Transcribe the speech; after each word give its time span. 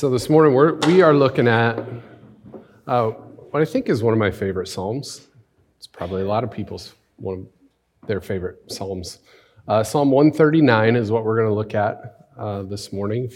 So 0.00 0.08
this 0.08 0.30
morning 0.30 0.54
we're, 0.54 0.76
we 0.86 1.02
are 1.02 1.12
looking 1.12 1.46
at 1.46 1.78
uh, 2.86 3.10
what 3.10 3.60
I 3.60 3.66
think 3.66 3.90
is 3.90 4.02
one 4.02 4.14
of 4.14 4.18
my 4.18 4.30
favorite 4.30 4.66
psalms. 4.66 5.28
It's 5.76 5.86
probably 5.86 6.22
a 6.22 6.24
lot 6.24 6.42
of 6.42 6.50
people's 6.50 6.94
one 7.16 7.46
of 8.02 8.08
their 8.08 8.22
favorite 8.22 8.72
psalms. 8.72 9.18
Uh, 9.68 9.82
Psalm 9.82 10.10
139 10.10 10.96
is 10.96 11.10
what 11.10 11.26
we're 11.26 11.36
going 11.36 11.48
to 11.50 11.54
look 11.54 11.74
at 11.74 12.28
uh, 12.38 12.62
this 12.62 12.94
morning. 12.94 13.30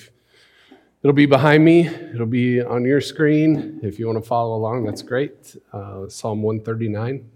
It'll 1.03 1.13
be 1.13 1.27
behind 1.27 1.67
me. 1.67 1.87
It'll 1.87 2.25
be 2.25 2.63
on 2.63 2.83
your 2.87 3.03
screen. 3.03 3.81
If 3.83 3.99
you 3.99 4.07
want 4.07 4.25
to 4.25 4.27
follow 4.27 4.57
along, 4.57 4.87
that's 4.87 5.03
great. 5.03 5.55
Uh, 5.71 6.09
Psalm 6.09 6.41
139. 6.41 7.31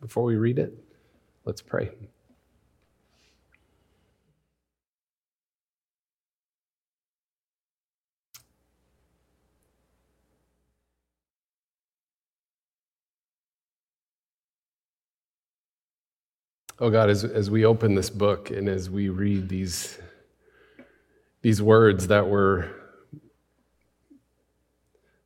Before 0.00 0.22
we 0.22 0.36
read 0.36 0.60
it, 0.60 0.72
let's 1.44 1.62
pray. 1.62 1.90
Oh 16.80 16.90
God, 16.90 17.10
as, 17.10 17.24
as 17.24 17.50
we 17.50 17.64
open 17.64 17.96
this 17.96 18.08
book 18.08 18.50
and 18.52 18.68
as 18.68 18.88
we 18.88 19.08
read 19.08 19.48
these, 19.48 19.98
these 21.42 21.60
words 21.60 22.06
that 22.06 22.28
were, 22.28 22.70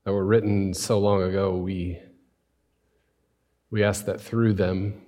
that 0.05 0.13
were 0.13 0.25
written 0.25 0.73
so 0.73 0.99
long 0.99 1.23
ago, 1.23 1.55
we, 1.55 2.01
we 3.71 3.85
ask 3.85 4.07
that 4.07 4.19
through 4.19 4.55
them, 4.55 5.03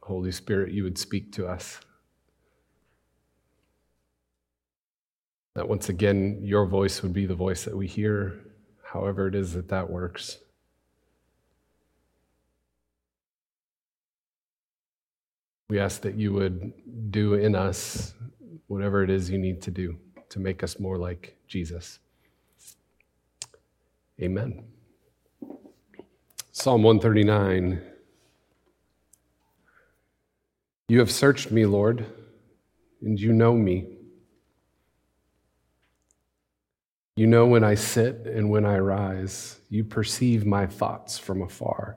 Holy 0.00 0.30
Spirit, 0.30 0.72
you 0.72 0.84
would 0.84 0.96
speak 0.96 1.32
to 1.32 1.48
us. 1.48 1.80
That 5.56 5.68
once 5.68 5.88
again, 5.88 6.38
your 6.40 6.66
voice 6.66 7.02
would 7.02 7.12
be 7.12 7.26
the 7.26 7.34
voice 7.34 7.64
that 7.64 7.76
we 7.76 7.88
hear, 7.88 8.38
however 8.84 9.26
it 9.26 9.34
is 9.34 9.54
that 9.54 9.70
that 9.70 9.90
works. 9.90 10.38
We 15.68 15.78
ask 15.78 16.02
that 16.02 16.14
you 16.14 16.32
would 16.34 16.72
do 17.10 17.34
in 17.34 17.54
us 17.54 18.14
whatever 18.66 19.02
it 19.02 19.10
is 19.10 19.30
you 19.30 19.38
need 19.38 19.62
to 19.62 19.70
do 19.70 19.98
to 20.28 20.38
make 20.38 20.62
us 20.62 20.78
more 20.78 20.98
like 20.98 21.36
Jesus. 21.46 21.98
Amen. 24.20 24.64
Psalm 26.52 26.82
139. 26.82 27.80
You 30.88 30.98
have 30.98 31.10
searched 31.10 31.50
me, 31.50 31.64
Lord, 31.64 32.06
and 33.00 33.18
you 33.18 33.32
know 33.32 33.54
me. 33.54 33.86
You 37.16 37.26
know 37.26 37.46
when 37.46 37.64
I 37.64 37.74
sit 37.74 38.26
and 38.26 38.50
when 38.50 38.66
I 38.66 38.78
rise. 38.78 39.60
You 39.70 39.84
perceive 39.84 40.44
my 40.44 40.66
thoughts 40.66 41.16
from 41.16 41.42
afar. 41.42 41.96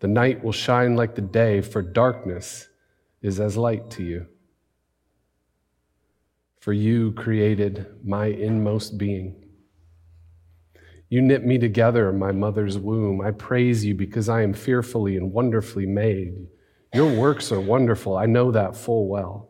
The 0.00 0.08
night 0.08 0.42
will 0.42 0.52
shine 0.52 0.96
like 0.96 1.14
the 1.14 1.22
day, 1.22 1.60
for 1.60 1.82
darkness 1.82 2.68
is 3.22 3.38
as 3.38 3.56
light 3.56 3.90
to 3.90 4.02
you. 4.02 4.26
For 6.60 6.72
you 6.72 7.12
created 7.12 7.86
my 8.04 8.26
inmost 8.26 8.98
being. 8.98 9.44
You 11.10 11.20
knit 11.20 11.44
me 11.44 11.58
together 11.58 12.08
in 12.08 12.18
my 12.18 12.32
mother's 12.32 12.78
womb. 12.78 13.20
I 13.20 13.32
praise 13.32 13.84
you 13.84 13.94
because 13.94 14.28
I 14.28 14.42
am 14.42 14.54
fearfully 14.54 15.16
and 15.16 15.32
wonderfully 15.32 15.86
made. 15.86 16.46
Your 16.94 17.12
works 17.12 17.52
are 17.52 17.60
wonderful. 17.60 18.16
I 18.16 18.26
know 18.26 18.52
that 18.52 18.76
full 18.76 19.08
well. 19.08 19.49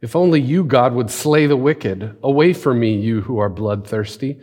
If 0.00 0.16
only 0.16 0.40
you, 0.40 0.64
God, 0.64 0.94
would 0.94 1.10
slay 1.10 1.46
the 1.46 1.56
wicked. 1.56 2.16
Away 2.22 2.52
from 2.52 2.80
me, 2.80 2.94
you 2.94 3.20
who 3.20 3.38
are 3.38 3.50
bloodthirsty. 3.50 4.40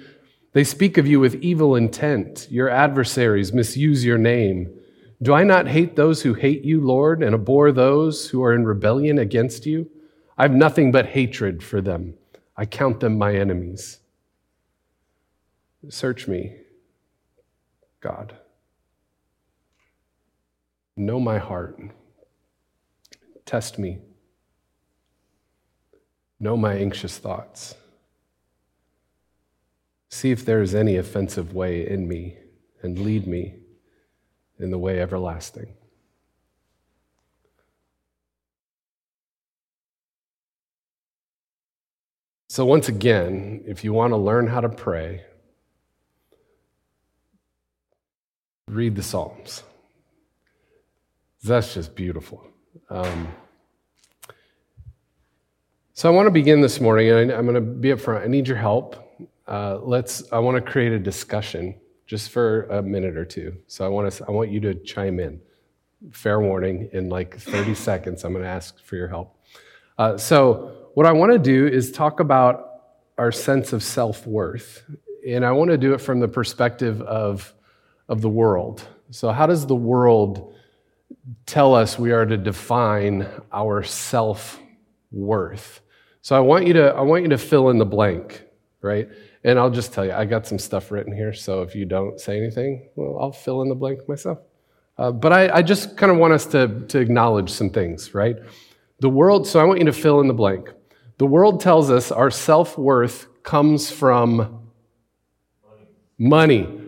They 0.53 0.63
speak 0.63 0.97
of 0.97 1.07
you 1.07 1.19
with 1.19 1.35
evil 1.35 1.75
intent. 1.75 2.47
Your 2.50 2.69
adversaries 2.69 3.53
misuse 3.53 4.06
your 4.06 4.17
name. 4.17 4.73
Do 5.22 5.34
I 5.34 5.44
not 5.44 5.67
hate 5.67 5.96
those 5.96 6.22
who 6.22 6.35
hate 6.35 6.63
you, 6.63 6.79
Lord, 6.79 7.23
and 7.23 7.34
abhor 7.34 7.72
those 7.72 8.29
who 8.29 8.44
are 8.44 8.53
in 8.53 8.66
rebellion 8.66 9.17
against 9.17 9.66
you? 9.66 9.90
I 10.38 10.44
have 10.44 10.51
nothing 10.51 10.91
but 10.91 11.07
hatred 11.07 11.63
for 11.63 11.81
them. 11.81 12.13
I 12.56 12.66
count 12.66 13.00
them 13.00 13.17
my 13.17 13.35
enemies. 13.35 14.00
Search 15.90 16.28
me, 16.28 16.57
God. 18.00 18.35
Know 20.96 21.19
my 21.19 21.38
heart. 21.38 21.79
Test 23.46 23.79
me. 23.79 24.00
Know 26.39 26.55
my 26.55 26.75
anxious 26.75 27.17
thoughts. 27.17 27.75
See 30.09 30.31
if 30.31 30.45
there 30.45 30.61
is 30.61 30.75
any 30.75 30.95
offensive 30.95 31.53
way 31.53 31.87
in 31.87 32.07
me, 32.07 32.37
and 32.81 32.99
lead 32.99 33.27
me 33.27 33.55
in 34.59 34.71
the 34.71 34.77
way 34.77 35.01
everlasting. 35.01 35.73
So, 42.49 42.65
once 42.65 42.87
again, 42.87 43.63
if 43.67 43.83
you 43.83 43.93
want 43.93 44.13
to 44.13 44.17
learn 44.17 44.47
how 44.47 44.61
to 44.61 44.69
pray, 44.69 45.23
read 48.67 48.95
the 48.95 49.03
Psalms. 49.03 49.63
That's 51.43 51.73
just 51.73 51.95
beautiful. 51.95 52.47
Um, 52.90 53.28
so, 55.97 56.08
I 56.08 56.16
want 56.16 56.28
to 56.28 56.32
begin 56.32 56.61
this 56.61 56.79
morning, 56.79 57.09
and 57.09 57.32
I'm 57.32 57.46
going 57.46 57.55
to 57.55 57.61
be 57.61 57.91
up 57.91 57.99
front. 57.99 58.23
I 58.23 58.28
need 58.28 58.47
your 58.47 58.58
help 58.58 59.08
uh, 59.47 59.79
let's, 59.82 60.23
I 60.32 60.40
want 60.40 60.55
to 60.55 60.72
create 60.72 60.91
a 60.91 60.99
discussion 60.99 61.76
just 62.05 62.32
for 62.32 62.64
a 62.64 62.82
minute 62.82 63.17
or 63.17 63.26
two. 63.26 63.55
So 63.67 63.85
I 63.85 63.88
want, 63.88 64.11
to, 64.11 64.26
I 64.28 64.32
want 64.32 64.52
you 64.52 64.59
to 64.61 64.76
chime 64.76 65.20
in. 65.20 65.40
Fair 66.11 66.40
warning, 66.40 66.90
in 66.94 67.09
like 67.09 67.40
30 67.40 67.73
seconds, 67.73 68.23
I'm 68.23 68.32
going 68.32 68.44
to 68.44 68.49
ask 68.49 68.79
for 68.84 68.96
your 68.96 69.08
help. 69.08 69.35
Uh, 69.97 70.17
so, 70.17 70.73
what 70.94 71.05
I 71.05 71.11
want 71.11 71.32
to 71.32 71.40
do 71.40 71.67
is 71.67 71.91
talk 71.91 72.20
about 72.20 72.82
our 73.17 73.32
sense 73.32 73.73
of 73.73 73.82
self 73.82 74.28
worth. 74.28 74.84
And 75.28 75.43
I 75.43 75.52
want 75.53 75.72
to 75.72 75.78
do 75.78 75.93
it 75.93 75.97
from 76.00 76.20
the 76.20 76.28
perspective 76.28 77.02
of, 77.02 77.52
of 78.08 78.22
the 78.22 78.29
world. 78.29 78.88
So, 79.09 79.32
how 79.32 79.47
does 79.47 79.66
the 79.66 79.76
world 79.76 80.53
tell 81.47 81.73
us 81.73 81.97
we 81.97 82.11
are 82.11 82.28
to 82.28 82.38
define 82.38 83.28
our 83.52 83.82
self 83.82 84.59
worth? 85.11 85.82
So, 86.28 86.35
I 86.35 86.41
want, 86.41 86.68
you 86.68 86.74
to, 86.74 86.88
I 86.94 87.03
want 87.03 87.24
you 87.24 87.29
to 87.29 87.38
fill 87.38 87.70
in 87.70 87.78
the 87.78 87.85
blank, 87.85 88.44
right? 88.82 89.08
And 89.46 89.58
I'll 89.58 89.70
just 89.70 89.94
tell 89.94 90.06
you, 90.06 90.12
I 90.12 90.26
got 90.26 90.46
some 90.46 90.59
stuff 90.59 90.91
written 90.91 91.16
here, 91.16 91.32
so 91.32 91.62
if 91.62 91.74
you 91.74 91.85
don't 91.85 92.20
say 92.20 92.35
anything, 92.38 92.90
well, 92.97 93.18
I'll 93.18 93.32
fill 93.32 93.62
in 93.62 93.70
the 93.70 93.76
blank 93.76 94.09
myself. 94.09 94.40
Uh, 94.97 95.14
but 95.14 95.32
I, 95.32 95.47
I 95.50 95.62
just 95.62 95.96
kind 95.96 96.12
of 96.12 96.18
want 96.18 96.34
us 96.34 96.46
to, 96.47 96.82
to 96.90 97.00
acknowledge 97.00 97.50
some 97.50 97.70
things, 97.70 98.14
right? 98.14 98.35
The 99.00 99.08
world, 99.08 99.47
so 99.47 99.62
I 99.62 99.64
want 99.64 99.79
you 99.79 99.85
to 99.85 99.94
fill 99.94 100.20
in 100.20 100.28
the 100.28 100.34
blank. 100.34 100.70
The 101.18 101.26
world 101.26 101.62
tells 101.62 101.90
us 101.90 102.12
our 102.12 102.29
self 102.29 102.78
worth 102.78 103.28
comes 103.44 103.90
from 103.90 104.68
money. 106.20 106.64
money. 106.64 106.82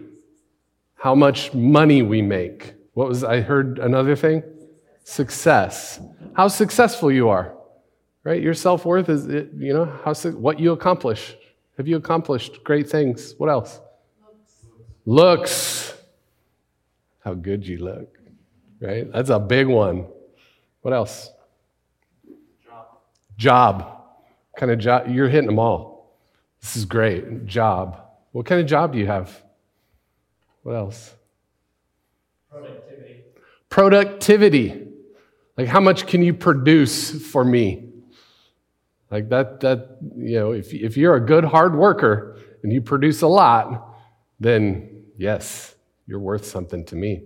How 0.95 1.15
much 1.15 1.53
money 1.53 2.01
we 2.01 2.21
make. 2.21 2.73
What 2.91 3.07
was, 3.07 3.23
I 3.23 3.39
heard 3.39 3.79
another 3.79 4.17
thing? 4.17 4.43
Success. 5.05 6.01
How 6.33 6.49
successful 6.49 7.09
you 7.09 7.29
are, 7.29 7.55
right? 8.23 8.41
Your 8.41 8.53
self 8.53 8.85
worth 8.85 9.09
is, 9.09 9.27
it, 9.27 9.51
you 9.57 9.73
know, 9.73 9.85
how, 10.03 10.13
what 10.31 10.59
you 10.59 10.71
accomplish. 10.71 11.35
Have 11.77 11.87
you 11.87 11.95
accomplished 11.95 12.63
great 12.63 12.89
things? 12.89 13.35
What 13.37 13.49
else? 13.49 13.79
Looks. 15.05 15.89
Looks. 15.89 15.93
How 17.21 17.33
good 17.33 17.67
you 17.67 17.77
look, 17.77 18.17
right? 18.81 19.11
That's 19.11 19.29
a 19.29 19.39
big 19.39 19.67
one. 19.67 20.07
What 20.81 20.93
else? 20.93 21.29
Job. 22.65 22.85
Job. 23.37 23.95
Kind 24.57 24.71
of 24.71 24.79
job? 24.79 25.07
You're 25.07 25.29
hitting 25.29 25.47
them 25.47 25.59
all. 25.59 26.17
This 26.61 26.75
is 26.75 26.85
great. 26.85 27.45
Job. 27.45 28.01
What 28.31 28.45
kind 28.45 28.61
of 28.61 28.67
job 28.67 28.93
do 28.93 28.99
you 28.99 29.07
have? 29.07 29.41
What 30.63 30.75
else? 30.75 31.13
Productivity. 32.49 33.23
Productivity. 33.69 34.87
Like 35.57 35.67
how 35.67 35.79
much 35.79 36.07
can 36.07 36.21
you 36.21 36.33
produce 36.33 37.11
for 37.31 37.43
me? 37.43 37.88
Like 39.11 39.29
that, 39.29 39.59
that, 39.61 39.97
you 40.15 40.39
know, 40.39 40.51
if, 40.51 40.73
if 40.73 40.95
you're 40.95 41.15
a 41.15 41.25
good 41.25 41.43
hard 41.43 41.75
worker 41.75 42.37
and 42.63 42.71
you 42.71 42.81
produce 42.81 43.21
a 43.21 43.27
lot, 43.27 43.95
then 44.39 45.03
yes, 45.17 45.75
you're 46.05 46.19
worth 46.19 46.45
something 46.45 46.85
to 46.85 46.95
me. 46.95 47.23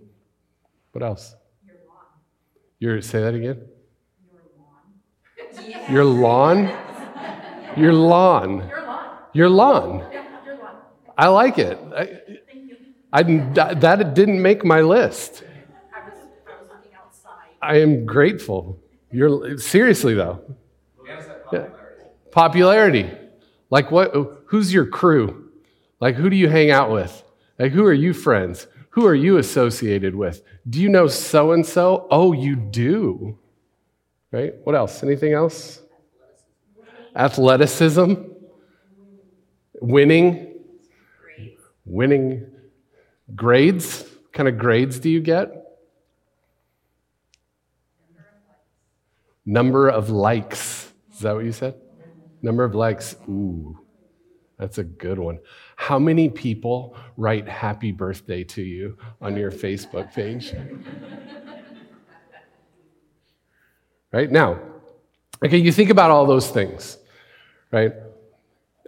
What 0.94 1.04
else? 1.04 1.36
Your 1.66 1.76
lawn. 1.88 2.06
Your, 2.80 3.02
say 3.02 3.22
that 3.22 3.34
again? 3.34 3.66
Your 5.90 6.06
lawn. 6.06 6.68
Your 7.78 7.94
lawn? 7.94 8.58
Your 8.70 8.70
lawn. 8.70 8.70
Your 9.34 9.50
lawn. 9.50 10.00
Your. 10.00 10.12
Yeah, 10.12 10.24
your 10.46 10.58
lawn. 10.58 10.76
I 11.18 11.28
like 11.28 11.58
it. 11.58 11.78
I, 11.96 12.06
Thank 12.06 12.70
you. 12.70 12.78
I, 13.12 13.24
that 13.24 14.14
didn't 14.14 14.42
make 14.42 14.64
my 14.64 14.82
list. 14.82 15.44
I 15.94 16.08
was, 16.08 16.14
I 16.48 16.62
was 16.62 16.70
looking 16.70 16.92
outside. 16.96 17.32
I 17.62 17.80
am 17.80 18.06
grateful. 18.06 18.80
You're 19.12 19.58
seriously 19.58 20.14
though. 20.14 20.42
Yeah. 21.54 21.68
Popularity. 22.32 23.12
Like 23.70 23.92
what 23.92 24.12
who's 24.48 24.74
your 24.74 24.88
crew? 24.88 25.52
Like 26.00 26.16
who 26.16 26.30
do 26.30 26.36
you 26.36 26.50
hang 26.50 26.72
out 26.72 26.92
with? 26.92 27.24
Like 27.60 27.72
who 27.72 27.86
are 27.86 27.94
you 27.94 28.14
friends? 28.14 28.68
Who 28.92 29.06
are 29.06 29.16
you 29.16 29.38
associated 29.38 30.16
with? 30.16 30.42
Do 30.68 30.82
you 30.82 30.90
know 30.90 31.08
so 31.08 31.52
and 31.52 31.66
so? 31.66 32.08
Oh, 32.10 32.34
you 32.34 32.56
do. 32.56 33.38
Right? 34.32 34.54
What 34.64 34.76
else? 34.76 35.04
Anything 35.04 35.34
else? 35.34 35.82
Athleticism. 37.16 38.14
Winning. 39.82 40.56
Winning 41.86 42.48
grades. 43.36 44.02
What 44.02 44.34
kind 44.34 44.50
of 44.50 44.58
grades 44.58 45.00
do 45.00 45.10
you 45.10 45.22
get? 45.22 45.52
Number 49.46 49.90
of 49.90 50.10
likes. 50.10 50.93
Is 51.24 51.26
that 51.26 51.36
what 51.36 51.46
you 51.46 51.54
said? 51.54 51.76
Number 52.42 52.66
of 52.66 52.76
likes. 52.76 53.16
Ooh, 53.30 53.80
that's 54.60 54.78
a 54.78 54.84
good 54.84 55.18
one. 55.18 55.40
How 55.78 55.98
many 55.98 56.28
people 56.28 56.98
write 57.16 57.48
happy 57.48 57.94
birthday 57.94 58.44
to 58.44 58.62
you 58.62 58.98
on 59.22 59.38
your 59.38 59.50
Facebook 59.50 60.14
page? 60.14 60.54
right 64.12 64.30
now, 64.30 64.60
okay, 65.46 65.56
you 65.56 65.72
think 65.72 65.90
about 65.90 66.12
all 66.12 66.26
those 66.26 66.50
things, 66.50 66.98
right? 67.72 67.94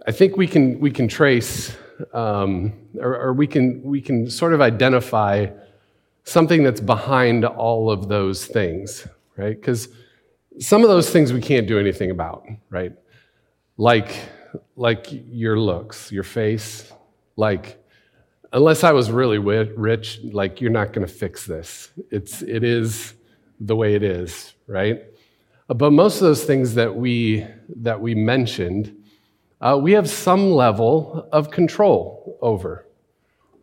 I 0.06 0.12
think 0.12 0.36
we 0.36 0.46
can, 0.46 0.78
we 0.78 0.90
can 0.90 1.08
trace, 1.08 1.74
um, 2.12 2.74
or, 3.00 3.18
or 3.18 3.32
we, 3.32 3.46
can, 3.46 3.82
we 3.82 4.02
can 4.02 4.28
sort 4.28 4.52
of 4.52 4.60
identify 4.60 5.46
something 6.24 6.62
that's 6.62 6.82
behind 6.82 7.46
all 7.46 7.90
of 7.90 8.08
those 8.08 8.44
things, 8.44 9.08
right? 9.38 9.58
Because 9.58 9.88
some 10.58 10.82
of 10.82 10.88
those 10.88 11.10
things 11.10 11.32
we 11.32 11.40
can't 11.40 11.66
do 11.66 11.78
anything 11.78 12.10
about, 12.10 12.46
right? 12.70 12.92
Like, 13.76 14.16
like 14.74 15.06
your 15.10 15.58
looks, 15.58 16.10
your 16.10 16.22
face, 16.22 16.90
like, 17.36 17.82
unless 18.52 18.84
I 18.84 18.92
was 18.92 19.10
really 19.10 19.38
rich, 19.38 20.20
like, 20.24 20.60
you're 20.60 20.70
not 20.70 20.92
going 20.92 21.06
to 21.06 21.12
fix 21.12 21.44
this. 21.44 21.90
It's, 22.10 22.42
it 22.42 22.64
is 22.64 23.14
the 23.60 23.76
way 23.76 23.94
it 23.94 24.02
is, 24.02 24.54
right? 24.66 25.02
But 25.68 25.92
most 25.92 26.16
of 26.16 26.22
those 26.22 26.44
things 26.44 26.74
that 26.74 26.94
we, 26.94 27.46
that 27.76 28.00
we 28.00 28.14
mentioned, 28.14 28.96
uh, 29.60 29.78
we 29.80 29.92
have 29.92 30.08
some 30.08 30.52
level 30.52 31.28
of 31.32 31.50
control 31.50 32.38
over, 32.40 32.86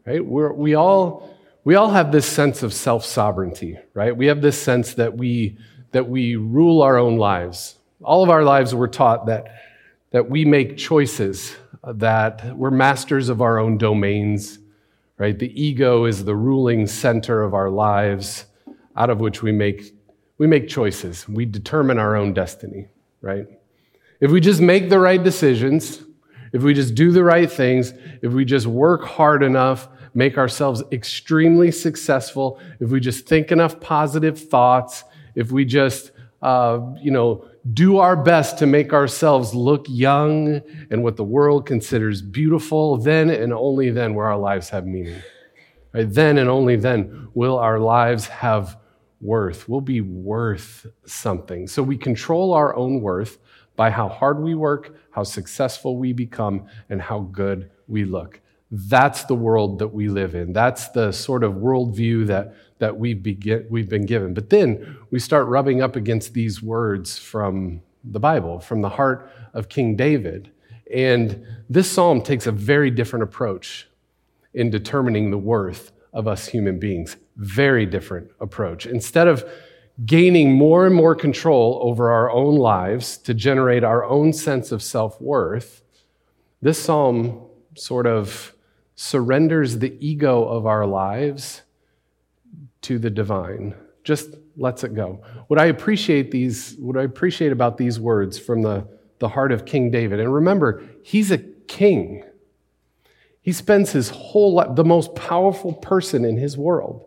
right? 0.06 0.24
We're, 0.24 0.52
we, 0.54 0.76
all, 0.76 1.38
we 1.64 1.76
all 1.76 1.90
have 1.90 2.12
this 2.12 2.26
sense 2.26 2.62
of 2.62 2.74
self 2.74 3.06
sovereignty, 3.06 3.78
right? 3.94 4.16
We 4.16 4.28
have 4.28 4.42
this 4.42 4.62
sense 4.62 4.96
that 4.96 5.18
we, 5.18 5.58
that 5.94 6.10
we 6.10 6.36
rule 6.36 6.82
our 6.82 6.98
own 6.98 7.18
lives. 7.18 7.78
All 8.04 8.24
of 8.24 8.30
our 8.30 8.44
lives, 8.44 8.76
we're 8.76 8.88
taught 8.88 9.28
that, 9.28 9.46
that 10.12 10.30
we 10.30 10.44
make 10.44 10.78
choices, 10.78 11.56
that 11.88 12.58
we're 12.58 12.72
masters 12.72 13.30
of 13.30 13.42
our 13.42 13.58
own 13.60 13.78
domains, 13.78 14.60
right? 15.18 15.38
The 15.38 15.62
ego 15.62 16.06
is 16.06 16.26
the 16.26 16.36
ruling 16.36 16.88
center 16.88 17.42
of 17.42 17.54
our 17.54 17.70
lives, 17.70 18.46
out 18.98 19.10
of 19.10 19.20
which 19.20 19.42
we 19.42 19.52
make, 19.52 19.96
we 20.38 20.48
make 20.48 20.68
choices. 20.68 21.30
We 21.30 21.46
determine 21.46 22.00
our 22.00 22.16
own 22.16 22.34
destiny, 22.34 22.88
right? 23.22 23.48
If 24.20 24.32
we 24.32 24.42
just 24.42 24.62
make 24.62 24.90
the 24.90 25.00
right 25.00 25.24
decisions, 25.24 26.04
if 26.54 26.64
we 26.64 26.74
just 26.74 26.96
do 26.96 27.12
the 27.12 27.24
right 27.24 27.52
things, 27.52 27.94
if 28.22 28.34
we 28.34 28.46
just 28.46 28.68
work 28.68 29.04
hard 29.04 29.44
enough, 29.44 29.88
make 30.14 30.38
ourselves 30.38 30.84
extremely 30.92 31.72
successful, 31.72 32.60
if 32.80 32.90
we 32.90 33.00
just 33.00 33.26
think 33.28 33.52
enough 33.52 33.80
positive 33.80 34.40
thoughts, 34.40 35.04
if 35.36 35.52
we 35.52 35.66
just, 35.66 36.12
uh, 36.42 36.80
you 37.02 37.12
know, 37.12 37.46
do 37.74 37.98
our 37.98 38.16
best 38.16 38.58
to 38.58 38.66
make 38.66 38.92
ourselves 38.92 39.54
look 39.56 39.86
young 39.90 40.62
and 40.92 41.04
what 41.04 41.16
the 41.16 41.24
world 41.24 41.66
considers 41.66 42.22
beautiful, 42.22 42.98
then 42.98 43.30
and 43.30 43.54
only 43.54 43.90
then 43.90 44.14
will 44.14 44.24
our 44.24 44.38
lives 44.38 44.70
have 44.70 44.86
meaning. 44.86 45.22
Right? 45.94 46.12
Then 46.12 46.38
and 46.38 46.50
only 46.50 46.76
then 46.76 47.30
will 47.34 47.58
our 47.58 47.80
lives 47.80 48.28
have 48.28 48.78
worth. 49.22 49.70
We'll 49.70 49.82
be 49.82 50.02
worth 50.02 50.86
something. 51.06 51.68
So 51.68 51.82
we 51.82 51.98
control 51.98 52.54
our 52.54 52.76
own 52.76 53.02
worth 53.02 53.38
by 53.76 53.90
how 53.90 54.10
hard 54.10 54.44
we 54.44 54.56
work, 54.56 54.96
how 55.12 55.24
successful 55.24 55.98
we 55.98 56.14
become, 56.14 56.68
and 56.90 57.02
how 57.02 57.22
good 57.22 57.72
we 57.88 58.04
look. 58.04 58.42
That's 58.70 59.24
the 59.26 59.36
world 59.36 59.80
that 59.80 59.90
we 59.90 60.10
live 60.10 60.36
in. 60.36 60.52
That's 60.52 60.90
the 60.90 61.12
sort 61.12 61.44
of 61.44 61.54
worldview 61.54 62.28
that, 62.28 62.56
that 62.84 62.98
we've, 62.98 63.24
begin, 63.24 63.66
we've 63.70 63.88
been 63.88 64.06
given. 64.06 64.34
But 64.34 64.50
then 64.50 64.98
we 65.10 65.18
start 65.18 65.48
rubbing 65.48 65.82
up 65.82 65.96
against 65.96 66.34
these 66.34 66.62
words 66.62 67.18
from 67.18 67.82
the 68.04 68.20
Bible, 68.20 68.60
from 68.60 68.82
the 68.82 68.90
heart 68.90 69.32
of 69.54 69.70
King 69.70 69.96
David. 69.96 70.52
And 70.94 71.46
this 71.70 71.90
psalm 71.90 72.22
takes 72.22 72.46
a 72.46 72.52
very 72.52 72.92
different 72.92 73.24
approach 73.24 73.88
in 74.54 74.70
determining 74.70 75.32
the 75.32 75.38
worth 75.38 75.94
of 76.12 76.28
us 76.28 76.48
human 76.48 76.78
beings. 76.78 77.16
Very 77.38 77.86
different 77.86 78.32
approach. 78.42 78.86
Instead 78.86 79.30
of 79.30 79.50
gaining 80.06 80.52
more 80.52 80.86
and 80.86 80.94
more 80.94 81.16
control 81.16 81.80
over 81.84 82.12
our 82.12 82.30
own 82.32 82.56
lives 82.58 83.18
to 83.20 83.34
generate 83.34 83.86
our 83.86 84.04
own 84.04 84.34
sense 84.34 84.74
of 84.74 84.84
self 84.84 85.22
worth, 85.22 85.84
this 86.62 86.84
psalm 86.84 87.44
sort 87.76 88.08
of 88.08 88.54
surrenders 88.96 89.80
the 89.80 89.96
ego 90.06 90.44
of 90.44 90.66
our 90.66 90.86
lives 90.86 91.62
to 92.82 93.00
the 93.00 93.10
divine. 93.10 93.76
Just 94.04 94.36
lets 94.58 94.84
it 94.84 94.94
go. 94.94 95.22
What 95.48 95.60
I 95.60 95.66
appreciate 95.66 96.32
these, 96.32 96.76
what 96.78 96.98
I 96.98 97.04
appreciate 97.04 97.52
about 97.52 97.78
these 97.78 98.00
words 98.00 98.38
from 98.38 98.62
the, 98.62 98.88
the 99.20 99.30
heart 99.30 99.52
of 99.52 99.66
King 99.66 99.90
David, 99.92 100.20
and 100.20 100.34
remember, 100.34 100.84
he's 101.04 101.32
a 101.32 101.38
king. 101.38 102.24
He 103.42 103.52
spends 103.52 103.92
his 103.92 104.10
whole 104.10 104.54
life, 104.54 104.76
the 104.76 104.86
most 104.86 105.16
powerful 105.16 105.74
person 105.74 106.24
in 106.26 106.38
his 106.38 106.58
world. 106.58 107.06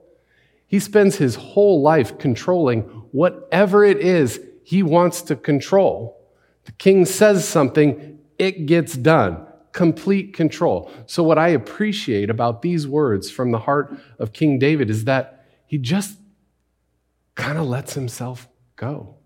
He 0.66 0.80
spends 0.80 1.16
his 1.16 1.36
whole 1.36 1.80
life 1.80 2.18
controlling 2.18 2.80
whatever 3.12 3.84
it 3.84 3.98
is 3.98 4.40
he 4.64 4.82
wants 4.82 5.22
to 5.22 5.36
control. 5.36 6.20
The 6.64 6.72
king 6.72 7.04
says 7.04 7.46
something, 7.46 8.18
it 8.38 8.66
gets 8.66 8.94
done. 8.94 9.46
Complete 9.72 10.34
control. 10.34 10.90
So, 11.06 11.22
what 11.22 11.38
I 11.38 11.48
appreciate 11.48 12.30
about 12.30 12.62
these 12.62 12.86
words 12.86 13.30
from 13.30 13.52
the 13.52 13.58
heart 13.58 13.96
of 14.18 14.32
King 14.32 14.58
David 14.58 14.90
is 14.90 15.04
that 15.04 15.35
he 15.66 15.78
just 15.78 16.18
kind 17.34 17.58
of 17.58 17.66
lets 17.66 17.94
himself 17.94 18.48
go. 18.76 19.16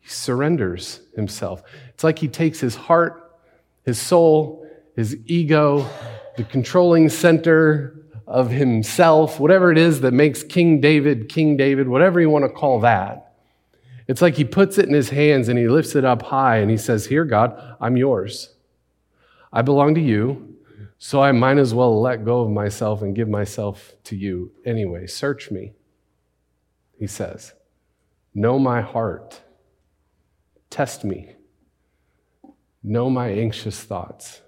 He 0.00 0.08
surrenders 0.08 1.00
himself. 1.16 1.62
It's 1.90 2.04
like 2.04 2.18
he 2.18 2.28
takes 2.28 2.60
his 2.60 2.74
heart, 2.76 3.38
his 3.84 3.98
soul, 3.98 4.66
his 4.96 5.16
ego, 5.26 5.88
the 6.36 6.44
controlling 6.44 7.08
center 7.08 8.04
of 8.26 8.50
himself, 8.50 9.38
whatever 9.38 9.70
it 9.70 9.78
is 9.78 10.00
that 10.00 10.12
makes 10.12 10.42
King 10.42 10.80
David 10.80 11.28
King 11.28 11.56
David, 11.56 11.88
whatever 11.88 12.20
you 12.20 12.30
want 12.30 12.44
to 12.44 12.48
call 12.48 12.80
that. 12.80 13.32
It's 14.06 14.20
like 14.20 14.36
he 14.36 14.44
puts 14.44 14.76
it 14.78 14.86
in 14.86 14.94
his 14.94 15.10
hands 15.10 15.48
and 15.48 15.58
he 15.58 15.68
lifts 15.68 15.94
it 15.94 16.04
up 16.04 16.22
high 16.22 16.58
and 16.58 16.70
he 16.70 16.76
says, 16.76 17.06
Here, 17.06 17.24
God, 17.24 17.76
I'm 17.80 17.96
yours. 17.96 18.54
I 19.52 19.62
belong 19.62 19.94
to 19.94 20.00
you, 20.00 20.53
so 20.98 21.22
I 21.22 21.32
might 21.32 21.58
as 21.58 21.74
well 21.74 22.00
let 22.00 22.24
go 22.24 22.40
of 22.40 22.50
myself 22.50 23.02
and 23.02 23.14
give 23.14 23.28
myself 23.28 23.94
to 24.04 24.16
you 24.16 24.52
anyway. 24.64 25.06
Search 25.06 25.50
me, 25.50 25.72
he 26.98 27.06
says. 27.06 27.52
Know 28.34 28.58
my 28.58 28.80
heart. 28.80 29.42
Test 30.70 31.04
me. 31.04 31.36
Know 32.82 33.08
my 33.08 33.28
anxious 33.28 33.80
thoughts. 33.82 34.40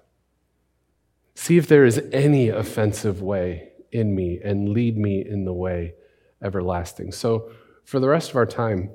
See 1.35 1.57
if 1.57 1.67
there 1.67 1.85
is 1.85 2.01
any 2.11 2.49
offensive 2.49 3.21
way 3.21 3.69
in 3.91 4.15
me 4.15 4.39
and 4.43 4.69
lead 4.69 4.97
me 4.97 5.23
in 5.25 5.45
the 5.45 5.53
way 5.53 5.93
everlasting. 6.41 7.11
So, 7.11 7.51
for 7.85 7.99
the 7.99 8.09
rest 8.09 8.31
of 8.31 8.35
our 8.35 8.45
time, 8.45 8.89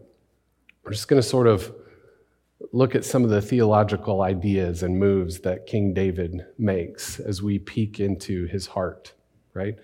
we're 0.84 0.92
just 0.92 1.08
going 1.08 1.20
to 1.20 1.26
sort 1.26 1.46
of 1.46 1.72
look 2.72 2.94
at 2.94 3.04
some 3.04 3.22
of 3.22 3.30
the 3.30 3.42
theological 3.42 4.22
ideas 4.22 4.82
and 4.82 4.98
moves 4.98 5.40
that 5.40 5.66
King 5.66 5.92
David 5.92 6.44
makes 6.58 7.20
as 7.20 7.42
we 7.42 7.58
peek 7.58 8.00
into 8.00 8.46
his 8.46 8.66
heart, 8.66 9.12
right? 9.52 9.76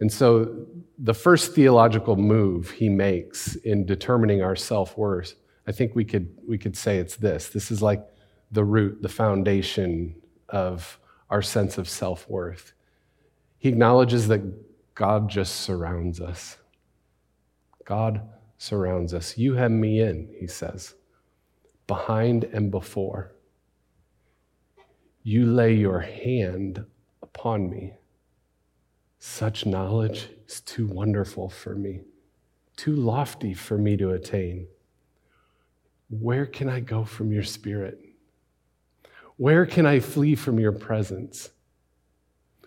And 0.00 0.12
so, 0.12 0.66
the 0.98 1.14
first 1.14 1.54
theological 1.54 2.16
move 2.16 2.70
he 2.70 2.88
makes 2.88 3.56
in 3.56 3.84
determining 3.84 4.42
our 4.42 4.54
self 4.54 4.96
worth, 4.96 5.34
I 5.66 5.72
think 5.72 5.96
we 5.96 6.04
could, 6.04 6.28
we 6.46 6.58
could 6.58 6.76
say 6.76 6.98
it's 6.98 7.16
this. 7.16 7.48
This 7.48 7.70
is 7.70 7.82
like 7.82 8.06
the 8.52 8.64
root, 8.64 9.02
the 9.02 9.08
foundation 9.08 10.14
of 10.48 10.98
our 11.30 11.42
sense 11.42 11.78
of 11.78 11.88
self 11.88 12.28
worth. 12.28 12.72
He 13.58 13.68
acknowledges 13.68 14.28
that 14.28 14.42
God 14.94 15.28
just 15.28 15.62
surrounds 15.62 16.20
us. 16.20 16.58
God 17.84 18.20
surrounds 18.58 19.14
us. 19.14 19.36
You 19.36 19.54
hem 19.54 19.80
me 19.80 20.00
in, 20.00 20.28
he 20.38 20.46
says, 20.46 20.94
behind 21.88 22.44
and 22.44 22.70
before. 22.70 23.32
You 25.24 25.46
lay 25.46 25.74
your 25.74 25.98
hand 25.98 26.84
upon 27.20 27.68
me. 27.68 27.94
Such 29.18 29.66
knowledge 29.66 30.28
is 30.46 30.60
too 30.60 30.86
wonderful 30.86 31.48
for 31.48 31.74
me, 31.74 32.02
too 32.76 32.94
lofty 32.94 33.52
for 33.52 33.76
me 33.76 33.96
to 33.96 34.12
attain. 34.12 34.68
Where 36.08 36.46
can 36.46 36.68
I 36.68 36.78
go 36.78 37.04
from 37.04 37.32
your 37.32 37.42
spirit? 37.42 37.98
Where 39.36 39.66
can 39.66 39.84
I 39.84 39.98
flee 39.98 40.36
from 40.36 40.60
your 40.60 40.72
presence? 40.72 41.50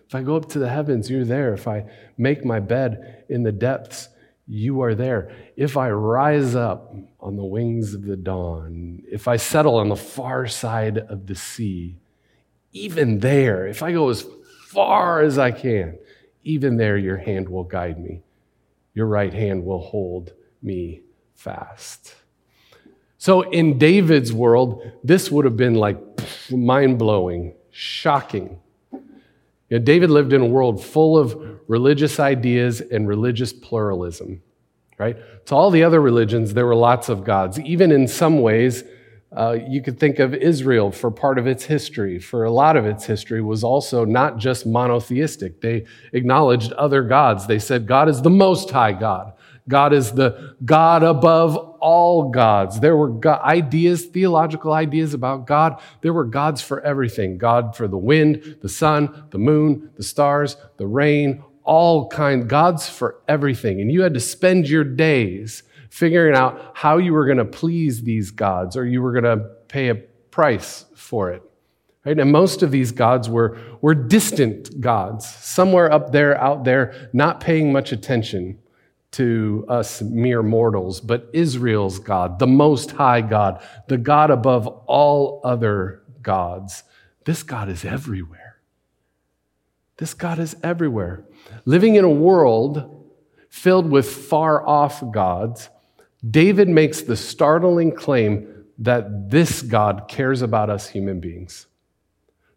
If 0.06 0.14
I 0.14 0.22
go 0.22 0.36
up 0.36 0.48
to 0.50 0.58
the 0.58 0.68
heavens, 0.68 1.10
you're 1.10 1.24
there. 1.24 1.54
If 1.54 1.66
I 1.66 1.86
make 2.18 2.44
my 2.44 2.60
bed 2.60 3.24
in 3.30 3.44
the 3.44 3.52
depths, 3.52 4.08
you 4.46 4.82
are 4.82 4.94
there. 4.94 5.34
If 5.56 5.76
I 5.76 5.90
rise 5.90 6.54
up 6.54 6.94
on 7.20 7.36
the 7.36 7.44
wings 7.44 7.94
of 7.94 8.02
the 8.02 8.16
dawn, 8.16 9.02
if 9.10 9.28
I 9.28 9.36
settle 9.36 9.76
on 9.76 9.88
the 9.88 9.96
far 9.96 10.46
side 10.46 10.98
of 10.98 11.26
the 11.26 11.34
sea, 11.34 11.98
even 12.72 13.20
there, 13.20 13.66
if 13.66 13.82
I 13.82 13.92
go 13.92 14.08
as 14.08 14.26
far 14.66 15.20
as 15.20 15.38
I 15.38 15.50
can, 15.50 15.98
even 16.44 16.76
there 16.76 16.96
your 16.96 17.18
hand 17.18 17.48
will 17.48 17.64
guide 17.64 17.98
me. 17.98 18.22
Your 18.94 19.06
right 19.06 19.32
hand 19.32 19.64
will 19.64 19.80
hold 19.80 20.32
me 20.62 21.02
fast. 21.34 22.14
So, 23.18 23.42
in 23.42 23.78
David's 23.78 24.32
world, 24.32 24.82
this 25.04 25.30
would 25.30 25.44
have 25.44 25.56
been 25.56 25.74
like 25.74 25.98
mind 26.50 26.98
blowing, 26.98 27.54
shocking. 27.70 28.58
You 29.72 29.78
know, 29.78 29.84
David 29.86 30.10
lived 30.10 30.34
in 30.34 30.42
a 30.42 30.46
world 30.46 30.84
full 30.84 31.16
of 31.16 31.34
religious 31.66 32.20
ideas 32.20 32.82
and 32.82 33.08
religious 33.08 33.54
pluralism, 33.54 34.42
right? 34.98 35.16
To 35.46 35.54
all 35.54 35.70
the 35.70 35.82
other 35.82 35.98
religions, 35.98 36.52
there 36.52 36.66
were 36.66 36.74
lots 36.74 37.08
of 37.08 37.24
gods. 37.24 37.58
Even 37.58 37.90
in 37.90 38.06
some 38.06 38.42
ways, 38.42 38.84
uh, 39.34 39.56
you 39.66 39.80
could 39.82 39.98
think 39.98 40.18
of 40.18 40.34
Israel 40.34 40.92
for 40.92 41.10
part 41.10 41.38
of 41.38 41.46
its 41.46 41.64
history, 41.64 42.18
for 42.18 42.44
a 42.44 42.50
lot 42.50 42.76
of 42.76 42.84
its 42.84 43.06
history, 43.06 43.40
was 43.40 43.64
also 43.64 44.04
not 44.04 44.36
just 44.36 44.66
monotheistic. 44.66 45.62
They 45.62 45.86
acknowledged 46.12 46.74
other 46.74 47.02
gods. 47.02 47.46
They 47.46 47.58
said, 47.58 47.86
God 47.86 48.10
is 48.10 48.20
the 48.20 48.28
most 48.28 48.68
high 48.68 48.92
God. 48.92 49.32
God 49.68 49.92
is 49.92 50.12
the 50.12 50.56
God 50.64 51.02
above 51.02 51.56
all 51.80 52.30
gods. 52.30 52.80
There 52.80 52.96
were 52.96 53.18
ideas, 53.26 54.06
theological 54.06 54.72
ideas 54.72 55.14
about 55.14 55.46
God. 55.46 55.80
There 56.00 56.12
were 56.12 56.24
gods 56.24 56.62
for 56.62 56.80
everything 56.80 57.38
God 57.38 57.76
for 57.76 57.86
the 57.86 57.98
wind, 57.98 58.58
the 58.60 58.68
sun, 58.68 59.26
the 59.30 59.38
moon, 59.38 59.90
the 59.96 60.02
stars, 60.02 60.56
the 60.78 60.86
rain, 60.86 61.42
all 61.64 62.08
kind 62.08 62.48
gods 62.48 62.88
for 62.88 63.20
everything. 63.28 63.80
And 63.80 63.90
you 63.90 64.02
had 64.02 64.14
to 64.14 64.20
spend 64.20 64.68
your 64.68 64.84
days 64.84 65.62
figuring 65.90 66.34
out 66.34 66.72
how 66.74 66.98
you 66.98 67.12
were 67.12 67.26
going 67.26 67.38
to 67.38 67.44
please 67.44 68.02
these 68.02 68.30
gods 68.30 68.76
or 68.76 68.86
you 68.86 69.02
were 69.02 69.12
going 69.12 69.38
to 69.38 69.44
pay 69.68 69.88
a 69.88 69.94
price 69.94 70.86
for 70.96 71.30
it. 71.30 71.42
Right? 72.04 72.18
And 72.18 72.32
most 72.32 72.62
of 72.62 72.72
these 72.72 72.90
gods 72.90 73.28
were, 73.28 73.58
were 73.80 73.94
distant 73.94 74.80
gods, 74.80 75.28
somewhere 75.28 75.92
up 75.92 76.10
there, 76.10 76.40
out 76.40 76.64
there, 76.64 77.10
not 77.12 77.38
paying 77.40 77.72
much 77.72 77.92
attention 77.92 78.58
to 79.12 79.64
us 79.68 80.02
mere 80.02 80.42
mortals, 80.42 81.00
but 81.00 81.28
Israel's 81.32 81.98
God, 81.98 82.38
the 82.38 82.46
Most 82.46 82.92
High 82.92 83.20
God, 83.20 83.62
the 83.88 83.98
God 83.98 84.30
above 84.30 84.66
all 84.66 85.40
other 85.44 86.02
gods. 86.22 86.82
This 87.24 87.42
God 87.42 87.68
is 87.68 87.84
everywhere. 87.84 88.60
This 89.98 90.14
God 90.14 90.38
is 90.38 90.56
everywhere. 90.62 91.24
Living 91.64 91.94
in 91.94 92.04
a 92.04 92.10
world 92.10 93.06
filled 93.48 93.90
with 93.90 94.10
far 94.10 94.66
off 94.66 95.02
gods, 95.12 95.68
David 96.28 96.68
makes 96.68 97.02
the 97.02 97.16
startling 97.16 97.92
claim 97.94 98.64
that 98.78 99.30
this 99.30 99.62
God 99.62 100.06
cares 100.08 100.40
about 100.40 100.70
us 100.70 100.88
human 100.88 101.20
beings. 101.20 101.66